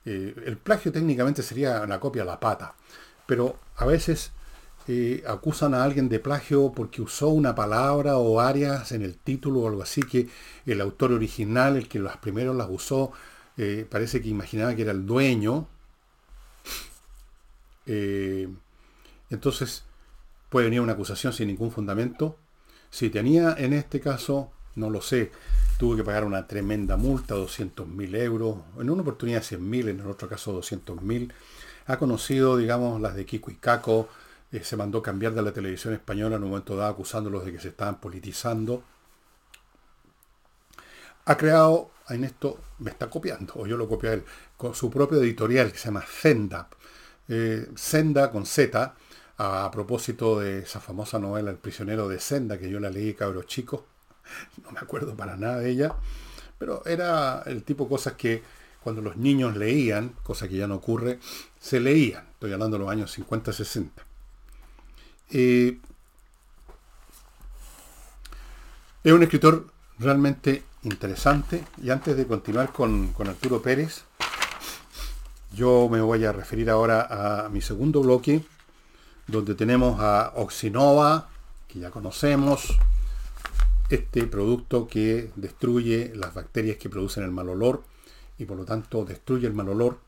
Eh, 0.04 0.34
el 0.46 0.56
plagio 0.56 0.92
técnicamente 0.92 1.42
sería 1.42 1.80
una 1.82 2.00
copia 2.00 2.22
a 2.22 2.26
la 2.26 2.40
pata, 2.40 2.74
pero 3.26 3.56
a 3.76 3.86
veces 3.86 4.32
eh, 4.88 5.22
acusan 5.26 5.74
a 5.74 5.84
alguien 5.84 6.08
de 6.08 6.18
plagio 6.18 6.72
porque 6.74 7.02
usó 7.02 7.28
una 7.28 7.54
palabra 7.54 8.16
o 8.16 8.40
áreas 8.40 8.92
en 8.92 9.02
el 9.02 9.16
título 9.16 9.60
o 9.60 9.68
algo 9.68 9.82
así 9.82 10.02
que 10.02 10.28
el 10.66 10.80
autor 10.80 11.12
original, 11.12 11.76
el 11.76 11.88
que 11.88 12.00
las 12.00 12.16
primeros 12.16 12.56
las 12.56 12.68
usó, 12.70 13.12
parece 13.90 14.20
que 14.20 14.28
imaginaba 14.28 14.74
que 14.74 14.82
era 14.82 14.92
el 14.92 15.06
dueño. 15.06 15.68
entonces 19.30 19.84
puede 20.48 20.66
venir 20.66 20.80
una 20.80 20.92
acusación 20.94 21.32
sin 21.32 21.48
ningún 21.48 21.70
fundamento 21.70 22.38
si 22.92 23.08
tenía 23.08 23.54
en 23.58 23.72
este 23.72 24.00
caso, 24.00 24.52
no 24.74 24.90
lo 24.90 25.00
sé, 25.02 25.30
tuvo 25.78 25.96
que 25.96 26.04
pagar 26.04 26.24
una 26.24 26.46
tremenda 26.46 26.96
multa, 26.96 27.34
200.000 27.34 28.16
euros, 28.16 28.56
en 28.78 28.90
una 28.90 29.02
oportunidad 29.02 29.42
100.000, 29.42 29.90
en 29.90 30.00
el 30.00 30.06
otro 30.06 30.28
caso 30.28 30.58
200.000. 30.58 31.32
Ha 31.86 31.96
conocido, 31.98 32.56
digamos, 32.56 33.00
las 33.00 33.14
de 33.14 33.26
Kiko 33.26 33.50
y 33.50 33.56
Caco, 33.56 34.08
eh, 34.52 34.62
se 34.62 34.76
mandó 34.76 35.02
cambiar 35.02 35.34
de 35.34 35.42
la 35.42 35.52
televisión 35.52 35.94
española 35.94 36.36
en 36.36 36.44
un 36.44 36.50
momento 36.50 36.76
dado 36.76 36.92
acusándolos 36.92 37.44
de 37.44 37.52
que 37.52 37.60
se 37.60 37.68
estaban 37.68 38.00
politizando. 38.00 38.82
Ha 41.24 41.36
creado, 41.36 41.90
en 42.08 42.24
esto 42.24 42.58
me 42.78 42.90
está 42.90 43.08
copiando, 43.08 43.54
o 43.56 43.66
yo 43.66 43.76
lo 43.76 43.88
copio 43.88 44.10
a 44.10 44.14
él, 44.14 44.24
con 44.56 44.74
su 44.74 44.90
propio 44.90 45.18
editorial 45.22 45.72
que 45.72 45.78
se 45.78 45.86
llama 45.86 46.02
Zenda. 46.02 46.68
Eh, 47.28 47.68
Senda 47.76 48.30
con 48.30 48.44
Z, 48.46 48.94
a 49.38 49.70
propósito 49.72 50.40
de 50.40 50.60
esa 50.60 50.80
famosa 50.80 51.18
novela 51.18 51.50
El 51.50 51.58
prisionero 51.58 52.08
de 52.08 52.20
Senda, 52.20 52.58
que 52.58 52.70
yo 52.70 52.80
la 52.80 52.90
leí 52.90 53.14
cabros 53.14 53.46
chicos, 53.46 53.82
no 54.64 54.70
me 54.72 54.80
acuerdo 54.80 55.14
para 55.16 55.36
nada 55.36 55.58
de 55.58 55.70
ella, 55.70 55.94
pero 56.58 56.84
era 56.86 57.42
el 57.46 57.62
tipo 57.64 57.84
de 57.84 57.90
cosas 57.90 58.14
que 58.14 58.42
cuando 58.82 59.00
los 59.00 59.16
niños 59.16 59.56
leían, 59.56 60.14
cosa 60.22 60.48
que 60.48 60.56
ya 60.56 60.66
no 60.66 60.76
ocurre, 60.76 61.18
se 61.60 61.80
leían. 61.80 62.24
Estoy 62.32 62.52
hablando 62.52 62.78
de 62.78 62.84
los 62.84 62.90
años 62.90 63.16
50-60. 63.16 63.90
Eh, 65.30 65.78
es 69.04 69.12
un 69.12 69.22
escritor 69.22 69.66
realmente 69.98 70.64
interesante. 70.82 71.64
Y 71.80 71.90
antes 71.90 72.16
de 72.16 72.26
continuar 72.26 72.72
con, 72.72 73.12
con 73.12 73.28
Arturo 73.28 73.62
Pérez, 73.62 74.04
yo 75.54 75.88
me 75.90 76.00
voy 76.00 76.24
a 76.24 76.32
referir 76.32 76.70
ahora 76.70 77.44
a 77.44 77.48
mi 77.48 77.60
segundo 77.60 78.00
bloque, 78.00 78.44
donde 79.26 79.54
tenemos 79.54 80.00
a 80.00 80.32
Oxinova, 80.36 81.28
que 81.68 81.78
ya 81.78 81.90
conocemos, 81.90 82.78
este 83.94 84.26
producto 84.26 84.88
que 84.88 85.30
destruye 85.36 86.12
las 86.14 86.34
bacterias 86.34 86.78
que 86.78 86.88
producen 86.88 87.24
el 87.24 87.30
mal 87.30 87.48
olor 87.48 87.84
y 88.38 88.46
por 88.46 88.56
lo 88.56 88.64
tanto 88.64 89.04
destruye 89.04 89.46
el 89.46 89.52
mal 89.52 89.68
olor 89.68 89.98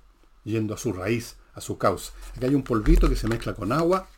yendo 0.44 0.74
a 0.74 0.78
su 0.78 0.92
raíz, 0.92 1.36
a 1.54 1.60
su 1.60 1.76
causa. 1.76 2.12
Aquí 2.34 2.46
hay 2.46 2.54
un 2.54 2.62
polvito 2.62 3.08
que 3.08 3.16
se 3.16 3.28
mezcla 3.28 3.54
con 3.54 3.72
agua, 3.72 4.08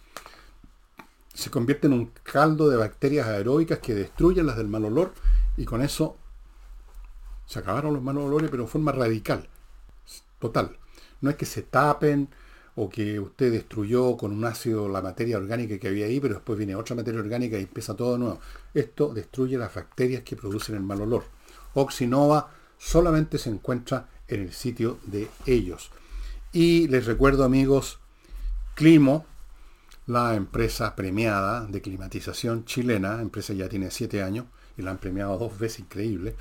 se 1.35 1.51
convierte 1.51 1.87
en 1.89 1.95
un 1.95 2.13
caldo 2.23 2.69
de 2.69 2.77
bacterias 2.77 3.27
aeróbicas 3.27 3.81
que 3.81 3.95
destruyen 3.95 4.47
las 4.47 4.57
del 4.57 4.69
mal 4.69 4.85
olor 4.85 5.13
y 5.57 5.65
con 5.65 5.83
eso 5.83 6.17
se 7.47 7.59
acabaron 7.59 7.95
los 7.95 8.03
malos 8.03 8.25
olores 8.25 8.51
pero 8.51 8.65
en 8.65 8.69
forma 8.69 8.93
radical, 8.93 9.49
total. 10.39 10.79
No 11.21 11.31
es 11.31 11.37
que 11.37 11.47
se 11.47 11.63
tapen, 11.63 12.29
o 12.77 12.91
que 12.91 13.19
usted 13.19 13.51
destruyó 13.51 14.17
con 14.17 14.33
un 14.33 14.45
ácido 14.45 14.89
la 14.89 15.01
materia 15.01 15.39
orgánica 15.39 15.79
que 15.79 15.89
había 15.89 16.07
ahí, 16.07 16.21
pero 16.21 16.35
después 16.35 16.59
viene 16.59 16.75
otra 16.75 16.95
materia 16.95 17.21
orgánica 17.21 17.59
y 17.59 17.63
empieza 17.63 17.97
todo 17.97 18.19
nuevo. 18.19 18.39
Esto 18.75 19.15
destruye 19.15 19.57
las 19.57 19.75
bacterias 19.75 20.23
que 20.23 20.37
producen 20.37 20.77
el 20.77 20.83
mal 20.83 21.01
olor. 21.01 21.25
Oxinova 21.73 22.51
solamente 22.79 23.39
se 23.39 23.49
encuentra 23.49 24.09
en 24.29 24.43
el 24.43 24.53
sitio 24.53 24.99
de 25.07 25.29
ellos. 25.47 25.91
Y 26.53 26.87
les 26.89 27.07
recuerdo 27.07 27.45
amigos, 27.45 27.99
Climo, 28.75 29.25
la 30.07 30.35
empresa 30.35 30.95
premiada 30.95 31.65
de 31.65 31.81
climatización 31.81 32.67
chilena, 32.67 33.23
empresa 33.23 33.55
ya 33.55 33.71
tiene 33.71 33.91
siete 33.91 34.23
años 34.23 34.45
y 34.77 34.83
la 34.83 34.91
han 34.91 34.99
premiado 34.99 35.39
dos 35.39 35.59
veces, 35.59 35.81
increíble, 35.81 36.37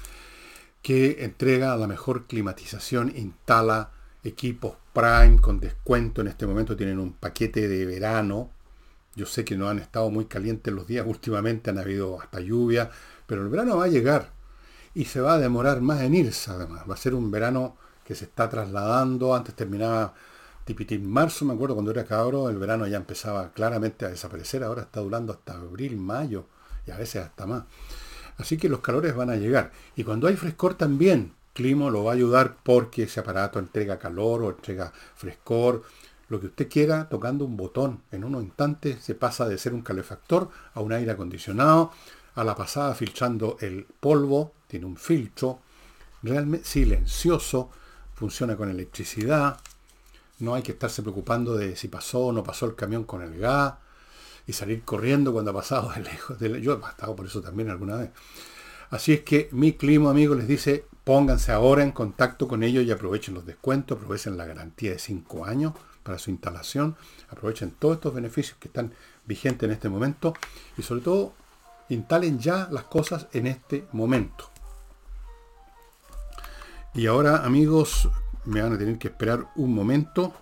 que 0.81 1.23
entrega 1.23 1.77
la 1.77 1.87
mejor 1.87 2.25
climatización, 2.27 3.13
instala 3.15 3.91
equipos 4.23 4.75
Prime 4.95 5.41
con 5.41 5.59
descuento. 5.59 6.21
En 6.21 6.27
este 6.27 6.47
momento 6.47 6.77
tienen 6.77 6.99
un 6.99 7.11
paquete 7.11 7.67
de 7.67 7.85
verano. 7.85 8.49
Yo 9.13 9.25
sé 9.25 9.43
que 9.43 9.57
no 9.57 9.67
han 9.67 9.79
estado 9.79 10.09
muy 10.09 10.25
calientes 10.25 10.73
los 10.73 10.87
días 10.87 11.05
últimamente, 11.07 11.69
han 11.69 11.77
habido 11.77 12.19
hasta 12.19 12.39
lluvia, 12.39 12.89
pero 13.27 13.43
el 13.43 13.49
verano 13.49 13.77
va 13.77 13.85
a 13.85 13.89
llegar 13.89 14.31
y 14.93 15.05
se 15.05 15.19
va 15.19 15.33
a 15.33 15.37
demorar 15.37 15.81
más 15.81 16.01
en 16.01 16.15
irse 16.15 16.49
además. 16.49 16.83
Va 16.89 16.93
a 16.93 16.97
ser 16.97 17.13
un 17.13 17.29
verano 17.29 17.75
que 18.05 18.15
se 18.15 18.23
está 18.25 18.49
trasladando. 18.49 19.35
Antes 19.35 19.53
terminaba 19.53 20.13
tipitín 20.63 21.09
marzo, 21.11 21.43
me 21.43 21.53
acuerdo 21.53 21.75
cuando 21.75 21.91
era 21.91 22.05
cabro, 22.05 22.49
el 22.49 22.57
verano 22.57 22.87
ya 22.87 22.97
empezaba 22.97 23.51
claramente 23.51 24.05
a 24.05 24.09
desaparecer. 24.09 24.63
Ahora 24.63 24.83
está 24.83 25.01
durando 25.01 25.33
hasta 25.33 25.55
abril, 25.55 25.97
mayo 25.97 26.47
y 26.87 26.91
a 26.91 26.97
veces 26.97 27.23
hasta 27.23 27.45
más. 27.45 27.65
Así 28.37 28.57
que 28.57 28.69
los 28.69 28.79
calores 28.79 29.13
van 29.13 29.29
a 29.29 29.35
llegar. 29.35 29.71
Y 29.97 30.05
cuando 30.05 30.27
hay 30.27 30.37
frescor 30.37 30.75
también, 30.75 31.33
Climo 31.55 31.89
lo 31.89 32.03
va 32.03 32.11
a 32.11 32.15
ayudar 32.15 32.57
porque 32.61 33.03
ese 33.03 33.21
aparato 33.21 33.59
entrega 33.59 33.97
calor 33.97 34.43
o 34.43 34.49
entrega 34.49 34.91
frescor, 35.15 35.83
lo 36.27 36.41
que 36.41 36.47
usted 36.47 36.67
quiera, 36.67 37.07
tocando 37.07 37.45
un 37.45 37.55
botón. 37.55 38.01
En 38.11 38.25
unos 38.25 38.43
instantes 38.43 39.01
se 39.01 39.15
pasa 39.15 39.47
de 39.47 39.57
ser 39.57 39.73
un 39.73 39.81
calefactor 39.81 40.49
a 40.73 40.81
un 40.81 40.91
aire 40.91 41.11
acondicionado, 41.11 41.93
a 42.35 42.43
la 42.43 42.55
pasada 42.55 42.93
filtrando 42.93 43.55
el 43.61 43.87
polvo, 44.01 44.51
tiene 44.67 44.85
un 44.85 44.97
filtro, 44.97 45.61
realmente 46.23 46.67
silencioso, 46.67 47.69
funciona 48.15 48.57
con 48.57 48.69
electricidad, 48.69 49.57
no 50.39 50.55
hay 50.55 50.61
que 50.61 50.73
estarse 50.73 51.03
preocupando 51.03 51.55
de 51.55 51.77
si 51.77 51.87
pasó 51.87 52.25
o 52.25 52.31
no 52.33 52.43
pasó 52.43 52.65
el 52.65 52.75
camión 52.75 53.05
con 53.05 53.21
el 53.21 53.39
gas 53.39 53.75
y 54.45 54.51
salir 54.51 54.83
corriendo 54.83 55.31
cuando 55.31 55.51
ha 55.51 55.53
pasado 55.53 55.93
de 55.95 56.01
lejos. 56.01 56.37
De, 56.37 56.59
yo 56.59 56.73
he 56.73 56.77
pasado 56.79 57.15
por 57.15 57.27
eso 57.27 57.41
también 57.41 57.69
alguna 57.69 57.95
vez. 57.95 58.09
Así 58.89 59.13
es 59.13 59.21
que 59.21 59.47
mi 59.53 59.71
clima, 59.73 60.09
amigo, 60.09 60.35
les 60.35 60.49
dice, 60.49 60.85
Pónganse 61.05 61.51
ahora 61.51 61.83
en 61.83 61.91
contacto 61.91 62.47
con 62.47 62.63
ellos 62.63 62.83
y 62.83 62.89
aprovechen 62.89 63.35
los 63.35 63.45
descuentos, 63.45 63.95
aprovechen 63.95 64.37
la 64.37 64.45
garantía 64.45 64.89
de 64.89 64.97
5 64.97 65.45
años 65.45 65.73
para 66.01 66.17
su 66.17 66.31
instalación, 66.31 66.95
aprovechen 67.29 67.69
todos 67.77 67.97
estos 67.97 68.13
beneficios 68.13 68.57
que 68.59 68.69
están 68.69 68.91
vigentes 69.23 69.67
en 69.67 69.73
este 69.73 69.87
momento 69.87 70.33
y 70.75 70.81
sobre 70.81 71.01
todo 71.01 71.33
instalen 71.89 72.39
ya 72.39 72.67
las 72.71 72.85
cosas 72.85 73.27
en 73.33 73.45
este 73.45 73.85
momento. 73.91 74.49
Y 76.95 77.05
ahora 77.05 77.45
amigos, 77.45 78.09
me 78.45 78.63
van 78.63 78.73
a 78.73 78.77
tener 78.77 78.97
que 78.97 79.09
esperar 79.09 79.45
un 79.57 79.75
momento. 79.75 80.33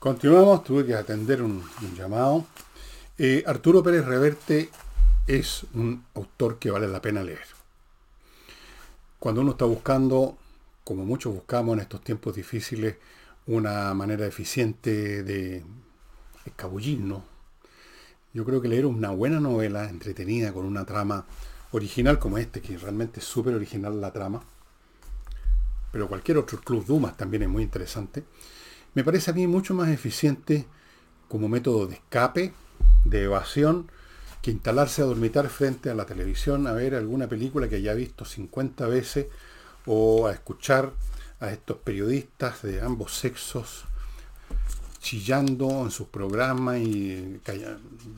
Continuamos, 0.00 0.64
tuve 0.64 0.84
que 0.84 0.96
atender 0.96 1.40
un, 1.40 1.62
llamado. 1.96 2.46
Eh, 3.16 3.44
Arturo 3.46 3.80
Pérez 3.80 4.04
Reverte 4.04 4.70
es 5.28 5.64
un 5.74 6.04
autor 6.14 6.58
que 6.58 6.72
vale 6.72 6.88
la 6.88 7.00
pena 7.00 7.22
leer. 7.22 7.63
Cuando 9.24 9.40
uno 9.40 9.52
está 9.52 9.64
buscando, 9.64 10.36
como 10.84 11.06
muchos 11.06 11.32
buscamos 11.32 11.72
en 11.72 11.80
estos 11.80 12.02
tiempos 12.02 12.36
difíciles, 12.36 12.96
una 13.46 13.94
manera 13.94 14.26
eficiente 14.26 15.22
de 15.22 15.64
escabullirnos, 16.44 17.22
yo 18.34 18.44
creo 18.44 18.60
que 18.60 18.68
leer 18.68 18.84
una 18.84 19.12
buena 19.12 19.40
novela 19.40 19.88
entretenida 19.88 20.52
con 20.52 20.66
una 20.66 20.84
trama 20.84 21.24
original 21.72 22.18
como 22.18 22.36
este, 22.36 22.60
que 22.60 22.76
realmente 22.76 23.20
es 23.20 23.24
súper 23.24 23.54
original 23.54 23.98
la 23.98 24.12
trama, 24.12 24.42
pero 25.90 26.06
cualquier 26.06 26.36
otro 26.36 26.60
Club 26.60 26.84
Dumas 26.84 27.16
también 27.16 27.44
es 27.44 27.48
muy 27.48 27.62
interesante, 27.62 28.24
me 28.92 29.04
parece 29.04 29.30
a 29.30 29.34
mí 29.34 29.46
mucho 29.46 29.72
más 29.72 29.88
eficiente 29.88 30.66
como 31.30 31.48
método 31.48 31.86
de 31.86 31.94
escape, 31.94 32.52
de 33.06 33.22
evasión, 33.22 33.90
que 34.44 34.50
instalarse 34.50 35.00
a 35.00 35.06
dormitar 35.06 35.48
frente 35.48 35.88
a 35.88 35.94
la 35.94 36.04
televisión 36.04 36.66
a 36.66 36.72
ver 36.72 36.94
alguna 36.94 37.26
película 37.26 37.66
que 37.66 37.76
haya 37.76 37.94
visto 37.94 38.26
50 38.26 38.86
veces 38.88 39.28
o 39.86 40.26
a 40.26 40.32
escuchar 40.32 40.92
a 41.40 41.50
estos 41.50 41.78
periodistas 41.78 42.60
de 42.60 42.82
ambos 42.82 43.14
sexos 43.14 43.86
chillando 45.00 45.84
en 45.84 45.90
sus 45.90 46.08
programas 46.08 46.76
y 46.76 47.40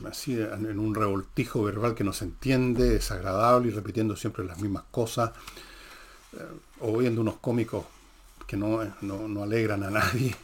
así 0.05 0.33
en 0.33 0.77
un 0.77 0.93
revoltijo 0.95 1.63
verbal 1.63 1.95
que 1.95 2.03
no 2.03 2.11
se 2.11 2.25
entiende, 2.25 2.89
desagradable 2.89 3.69
y 3.69 3.71
repitiendo 3.71 4.17
siempre 4.17 4.43
las 4.43 4.59
mismas 4.59 4.83
cosas, 4.91 5.31
eh, 6.33 6.43
o 6.81 6.97
viendo 6.97 7.21
unos 7.21 7.37
cómicos 7.37 7.85
que 8.45 8.57
no, 8.57 8.81
no 9.01 9.43
alegran 9.43 9.81
a 9.83 9.91
nadie. 9.91 10.35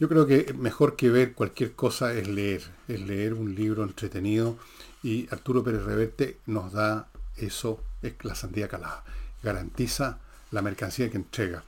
Yo 0.00 0.08
creo 0.08 0.26
que 0.26 0.52
mejor 0.54 0.96
que 0.96 1.08
ver 1.08 1.34
cualquier 1.34 1.76
cosa 1.76 2.12
es 2.14 2.26
leer, 2.26 2.62
es 2.88 3.00
leer 3.00 3.34
un 3.34 3.54
libro 3.54 3.84
entretenido 3.84 4.56
y 5.02 5.28
Arturo 5.30 5.62
Pérez 5.62 5.84
Reverte 5.84 6.38
nos 6.46 6.72
da 6.72 7.08
eso, 7.36 7.82
es 8.02 8.14
la 8.22 8.34
sandía 8.34 8.68
calada. 8.68 9.04
Garantiza 9.42 10.18
la 10.50 10.62
mercancía 10.62 11.10
que 11.10 11.16
entrega. 11.16 11.62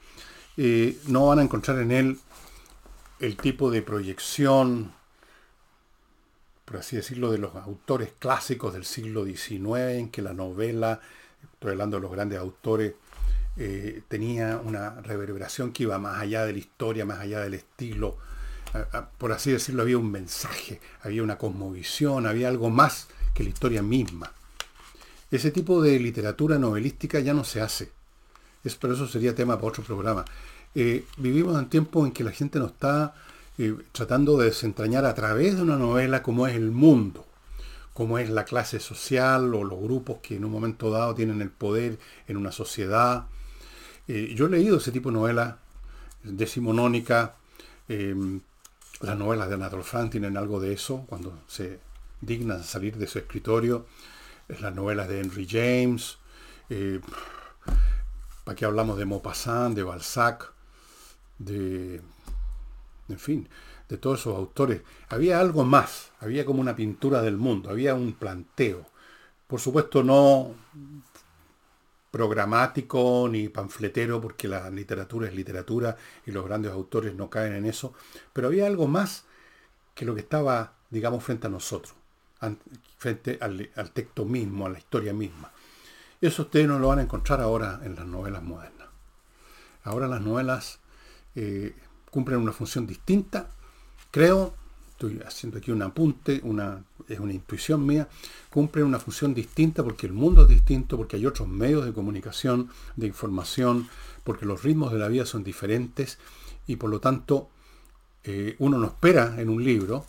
Eh, 0.57 0.97
no 1.07 1.27
van 1.27 1.39
a 1.39 1.43
encontrar 1.43 1.79
en 1.79 1.91
él 1.91 2.19
el 3.19 3.37
tipo 3.37 3.71
de 3.71 3.81
proyección, 3.81 4.91
por 6.65 6.77
así 6.77 6.95
decirlo, 6.95 7.31
de 7.31 7.37
los 7.37 7.55
autores 7.55 8.11
clásicos 8.19 8.73
del 8.73 8.85
siglo 8.85 9.25
XIX, 9.25 9.97
en 9.97 10.09
que 10.09 10.21
la 10.21 10.33
novela, 10.33 10.99
estoy 11.53 11.71
hablando 11.71 11.97
de 11.97 12.01
los 12.01 12.11
grandes 12.11 12.39
autores, 12.39 12.95
eh, 13.57 14.01
tenía 14.07 14.57
una 14.63 15.01
reverberación 15.01 15.71
que 15.71 15.83
iba 15.83 15.99
más 15.99 16.19
allá 16.19 16.45
de 16.45 16.53
la 16.53 16.59
historia, 16.59 17.05
más 17.05 17.19
allá 17.19 17.41
del 17.41 17.53
estilo. 17.53 18.17
por 19.17 19.33
así 19.33 19.51
decirlo, 19.51 19.81
había 19.81 19.97
un 19.97 20.09
mensaje, 20.09 20.79
había 21.01 21.23
una 21.23 21.37
cosmovisión, 21.37 22.25
había 22.25 22.47
algo 22.47 22.69
más 22.69 23.09
que 23.33 23.43
la 23.43 23.49
historia 23.49 23.81
misma. 23.81 24.31
Ese 25.31 25.51
tipo 25.51 25.81
de 25.81 25.97
literatura 25.99 26.59
novelística 26.59 27.19
ya 27.19 27.33
no 27.33 27.43
se 27.43 27.61
hace. 27.61 27.91
Es, 28.63 28.75
pero 28.75 28.93
eso 28.93 29.07
sería 29.07 29.33
tema 29.33 29.55
para 29.55 29.69
otro 29.69 29.83
programa. 29.83 30.25
Eh, 30.75 31.05
vivimos 31.17 31.57
en 31.57 31.69
tiempos 31.69 32.05
en 32.05 32.11
que 32.11 32.23
la 32.23 32.31
gente 32.31 32.59
nos 32.59 32.71
está 32.71 33.15
eh, 33.57 33.75
tratando 33.91 34.37
de 34.37 34.47
desentrañar 34.47 35.05
a 35.05 35.15
través 35.15 35.55
de 35.55 35.61
una 35.61 35.77
novela 35.77 36.21
cómo 36.21 36.47
es 36.47 36.55
el 36.55 36.71
mundo, 36.71 37.25
cómo 37.93 38.17
es 38.19 38.29
la 38.29 38.45
clase 38.45 38.79
social 38.79 39.53
o 39.55 39.63
los 39.63 39.79
grupos 39.79 40.19
que 40.21 40.35
en 40.35 40.45
un 40.45 40.51
momento 40.51 40.89
dado 40.91 41.15
tienen 41.15 41.41
el 41.41 41.49
poder 41.49 41.97
en 42.27 42.37
una 42.37 42.51
sociedad. 42.51 43.25
Eh, 44.07 44.33
yo 44.35 44.47
he 44.47 44.49
leído 44.49 44.77
ese 44.77 44.91
tipo 44.91 45.09
de 45.09 45.15
novelas 45.15 45.55
decimonónica, 46.23 47.35
las 49.01 49.17
novelas 49.17 49.49
de 49.49 49.55
Anatole 49.55 49.83
France 49.83 50.11
tienen 50.11 50.37
algo 50.37 50.61
de 50.61 50.71
eso, 50.71 51.03
cuando 51.07 51.33
se 51.47 51.79
dignas 52.21 52.59
de 52.59 52.63
salir 52.63 52.97
de 52.97 53.07
su 53.07 53.19
escritorio, 53.19 53.85
las 54.47 54.73
novelas 54.73 55.07
de 55.07 55.19
Henry 55.19 55.47
James, 55.49 56.17
eh, 56.69 57.01
para 58.43 58.55
qué 58.55 58.65
hablamos 58.65 58.97
de 58.97 59.05
Maupassant, 59.05 59.75
de 59.75 59.83
Balzac, 59.83 60.53
de, 61.37 62.01
en 63.09 63.19
fin, 63.19 63.49
de 63.89 63.97
todos 63.97 64.21
esos 64.21 64.37
autores. 64.37 64.81
Había 65.09 65.39
algo 65.39 65.63
más, 65.65 66.11
había 66.19 66.45
como 66.45 66.61
una 66.61 66.75
pintura 66.75 67.21
del 67.21 67.37
mundo, 67.37 67.69
había 67.69 67.95
un 67.95 68.13
planteo. 68.13 68.85
Por 69.47 69.59
supuesto 69.59 70.03
no 70.03 70.55
programático 72.11 73.27
ni 73.31 73.47
panfletero, 73.47 74.19
porque 74.19 74.47
la 74.47 74.69
literatura 74.69 75.27
es 75.27 75.35
literatura 75.35 75.95
y 76.25 76.31
los 76.31 76.45
grandes 76.45 76.71
autores 76.71 77.15
no 77.15 77.29
caen 77.29 77.53
en 77.53 77.65
eso, 77.65 77.93
pero 78.33 78.47
había 78.47 78.67
algo 78.67 78.87
más 78.87 79.25
que 79.95 80.05
lo 80.05 80.13
que 80.13 80.21
estaba, 80.21 80.73
digamos, 80.89 81.23
frente 81.23 81.47
a 81.47 81.49
nosotros 81.49 82.00
frente 82.97 83.37
al, 83.41 83.69
texto 83.93 84.25
mismo, 84.25 84.65
a 84.65 84.69
la 84.69 84.79
historia 84.79 85.13
misma. 85.13 85.51
Eso 86.19 86.43
ustedes 86.43 86.67
no 86.67 86.79
lo 86.79 86.89
van 86.89 86.99
a 86.99 87.03
encontrar 87.03 87.41
ahora 87.41 87.81
en 87.83 87.95
las 87.95 88.05
novelas 88.05 88.43
modernas. 88.43 88.87
Ahora 89.83 90.07
las 90.07 90.21
novelas 90.21 90.79
eh, 91.35 91.75
cumplen 92.09 92.39
una 92.39 92.51
función 92.51 92.85
distinta. 92.85 93.49
Creo, 94.11 94.53
estoy 94.91 95.19
haciendo 95.25 95.57
aquí 95.57 95.71
un 95.71 95.81
apunte, 95.81 96.41
una, 96.43 96.83
es 97.07 97.19
una 97.19 97.33
intuición 97.33 97.85
mía, 97.85 98.07
cumplen 98.49 98.85
una 98.85 98.99
función 98.99 99.33
distinta 99.33 99.83
porque 99.83 100.05
el 100.05 100.13
mundo 100.13 100.43
es 100.43 100.49
distinto, 100.49 100.97
porque 100.97 101.15
hay 101.15 101.25
otros 101.25 101.47
medios 101.47 101.85
de 101.85 101.93
comunicación, 101.93 102.69
de 102.95 103.07
información, 103.07 103.87
porque 104.23 104.45
los 104.45 104.61
ritmos 104.61 104.91
de 104.91 104.99
la 104.99 105.07
vida 105.07 105.25
son 105.25 105.43
diferentes 105.43 106.19
y 106.67 106.75
por 106.75 106.91
lo 106.91 106.99
tanto 106.99 107.49
eh, 108.23 108.55
uno 108.59 108.77
no 108.77 108.85
espera 108.85 109.41
en 109.41 109.49
un 109.49 109.63
libro 109.63 110.05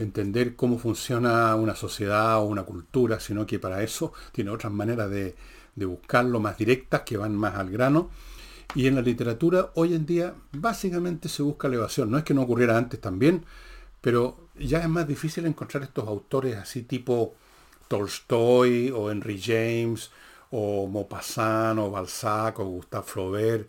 entender 0.00 0.56
cómo 0.56 0.78
funciona 0.78 1.54
una 1.54 1.76
sociedad 1.76 2.38
o 2.38 2.44
una 2.44 2.62
cultura, 2.64 3.20
sino 3.20 3.46
que 3.46 3.58
para 3.58 3.82
eso 3.82 4.12
tiene 4.32 4.50
otras 4.50 4.72
maneras 4.72 5.10
de, 5.10 5.36
buscarlo 5.76 6.40
más 6.40 6.58
directas, 6.58 7.02
que 7.02 7.16
van 7.16 7.34
más 7.34 7.54
al 7.54 7.70
grano. 7.70 8.10
Y 8.74 8.86
en 8.86 8.94
la 8.94 9.02
literatura 9.02 9.70
hoy 9.74 9.94
en 9.94 10.06
día 10.06 10.34
básicamente 10.52 11.28
se 11.28 11.42
busca 11.42 11.68
la 11.68 11.76
evasión. 11.76 12.10
No 12.10 12.18
es 12.18 12.24
que 12.24 12.34
no 12.34 12.42
ocurriera 12.42 12.76
antes 12.76 13.00
también, 13.00 13.44
pero 14.00 14.48
ya 14.58 14.80
es 14.80 14.88
más 14.88 15.06
difícil 15.08 15.46
encontrar 15.46 15.82
estos 15.82 16.06
autores 16.06 16.56
así 16.56 16.82
tipo 16.82 17.34
Tolstoy 17.88 18.90
o 18.90 19.10
Henry 19.10 19.40
James 19.40 20.10
o 20.50 20.86
Maupassant 20.86 21.78
o 21.78 21.90
Balzac 21.90 22.58
o 22.60 22.64
Gustave 22.64 23.06
Flaubert 23.06 23.68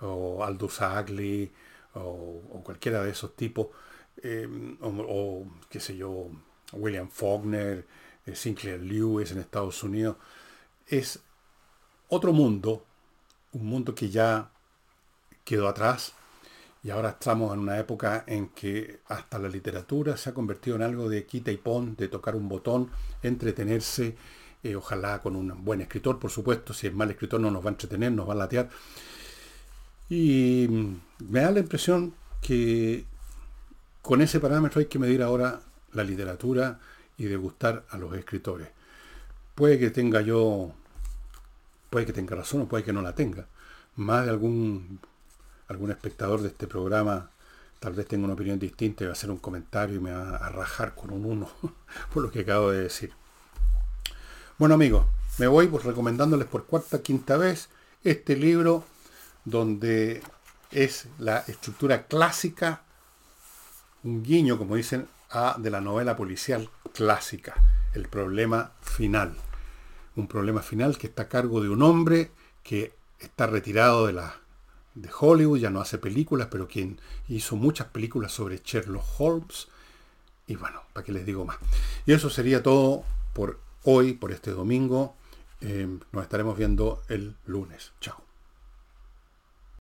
o 0.00 0.42
Aldous 0.44 0.80
Huxley 0.80 1.52
o 1.94 2.62
cualquiera 2.64 3.02
de 3.02 3.10
esos 3.10 3.36
tipos 3.36 3.68
Em, 4.22 4.76
o, 4.80 5.46
qué 5.68 5.80
sé 5.80 5.96
yo, 5.96 6.30
William 6.72 7.08
Faulkner, 7.08 7.86
eh, 8.26 8.34
Sinclair 8.34 8.80
Lewis 8.80 9.30
en 9.32 9.38
Estados 9.38 9.82
Unidos, 9.82 10.16
es 10.86 11.20
otro 12.08 12.32
mundo, 12.32 12.84
un 13.52 13.66
mundo 13.66 13.94
que 13.94 14.10
ya 14.10 14.50
quedó 15.44 15.68
atrás 15.68 16.12
y 16.82 16.90
ahora 16.90 17.10
estamos 17.10 17.52
en 17.52 17.60
una 17.60 17.78
época 17.78 18.24
en 18.26 18.48
que 18.48 19.00
hasta 19.08 19.38
la 19.38 19.48
literatura 19.48 20.16
se 20.16 20.30
ha 20.30 20.34
convertido 20.34 20.76
en 20.76 20.82
algo 20.82 21.08
de 21.08 21.26
quita 21.26 21.50
y 21.50 21.56
pon, 21.58 21.94
de 21.96 22.08
tocar 22.08 22.34
un 22.36 22.48
botón, 22.48 22.90
entretenerse, 23.22 24.16
eh, 24.62 24.76
ojalá 24.76 25.20
con 25.20 25.36
un 25.36 25.64
buen 25.64 25.80
escritor, 25.82 26.18
por 26.18 26.30
supuesto, 26.30 26.72
si 26.72 26.86
es 26.86 26.94
mal 26.94 27.10
escritor 27.10 27.40
no 27.40 27.50
nos 27.50 27.64
va 27.64 27.68
a 27.70 27.72
entretener, 27.72 28.12
nos 28.12 28.28
va 28.28 28.32
a 28.32 28.36
latear. 28.36 28.70
Y 30.08 30.66
me 31.18 31.40
da 31.40 31.50
la 31.50 31.60
impresión 31.60 32.14
que 32.40 33.04
con 34.02 34.22
ese 34.22 34.40
parámetro 34.40 34.80
hay 34.80 34.86
que 34.86 34.98
medir 34.98 35.22
ahora 35.22 35.60
la 35.92 36.04
literatura 36.04 36.78
y 37.16 37.24
degustar 37.24 37.84
a 37.90 37.98
los 37.98 38.14
escritores. 38.14 38.68
Puede 39.54 39.78
que 39.78 39.90
tenga 39.90 40.20
yo, 40.22 40.72
puede 41.90 42.06
que 42.06 42.12
tenga 42.12 42.36
razón 42.36 42.62
o 42.62 42.68
puede 42.68 42.84
que 42.84 42.92
no 42.92 43.02
la 43.02 43.14
tenga. 43.14 43.46
Más 43.96 44.24
de 44.24 44.30
algún, 44.30 45.00
algún 45.68 45.90
espectador 45.90 46.40
de 46.40 46.48
este 46.48 46.66
programa 46.66 47.30
tal 47.78 47.94
vez 47.94 48.06
tenga 48.06 48.24
una 48.24 48.34
opinión 48.34 48.58
distinta 48.58 49.04
y 49.04 49.06
va 49.06 49.12
a 49.12 49.14
hacer 49.14 49.30
un 49.30 49.38
comentario 49.38 49.96
y 49.96 50.00
me 50.00 50.12
va 50.12 50.36
a 50.36 50.48
rajar 50.50 50.94
con 50.94 51.10
un 51.10 51.24
uno 51.24 51.50
por 52.12 52.22
lo 52.22 52.30
que 52.30 52.40
acabo 52.40 52.70
de 52.70 52.82
decir. 52.82 53.12
Bueno 54.58 54.74
amigos, 54.74 55.06
me 55.38 55.46
voy 55.46 55.66
pues 55.66 55.84
recomendándoles 55.84 56.46
por 56.46 56.66
cuarta, 56.66 57.02
quinta 57.02 57.36
vez 57.36 57.68
este 58.04 58.36
libro 58.36 58.84
donde 59.44 60.22
es 60.70 61.06
la 61.18 61.38
estructura 61.38 62.06
clásica 62.06 62.82
un 64.02 64.22
guiño, 64.22 64.58
como 64.58 64.76
dicen, 64.76 65.08
a 65.30 65.56
de 65.58 65.70
la 65.70 65.80
novela 65.80 66.16
policial 66.16 66.68
clásica, 66.94 67.54
El 67.94 68.08
problema 68.08 68.72
final. 68.82 69.34
un 70.16 70.26
problema 70.26 70.60
final 70.60 70.98
que 70.98 71.06
está 71.06 71.22
a 71.22 71.28
cargo 71.28 71.60
de 71.60 71.68
un 71.68 71.82
hombre 71.82 72.30
que 72.62 72.92
está 73.18 73.46
retirado 73.46 74.06
de 74.06 74.12
la 74.12 74.36
de 74.94 75.08
Hollywood, 75.18 75.58
ya 75.58 75.70
no 75.70 75.80
hace 75.80 75.98
películas, 75.98 76.48
pero 76.50 76.66
quien 76.68 77.00
hizo 77.28 77.56
muchas 77.56 77.86
películas 77.88 78.32
sobre 78.32 78.60
Sherlock 78.64 79.04
Holmes. 79.18 79.68
Y 80.46 80.56
bueno, 80.56 80.82
¿para 80.92 81.04
qué 81.04 81.12
les 81.12 81.24
digo 81.24 81.44
más? 81.44 81.58
Y 82.06 82.12
eso 82.12 82.28
sería 82.28 82.62
todo 82.62 83.04
por 83.32 83.60
hoy, 83.84 84.14
por 84.14 84.32
este 84.32 84.50
domingo. 84.50 85.14
Eh, 85.60 85.86
nos 86.12 86.22
estaremos 86.22 86.56
viendo 86.58 87.02
el 87.08 87.36
lunes. 87.46 87.92
Chao. 88.00 88.29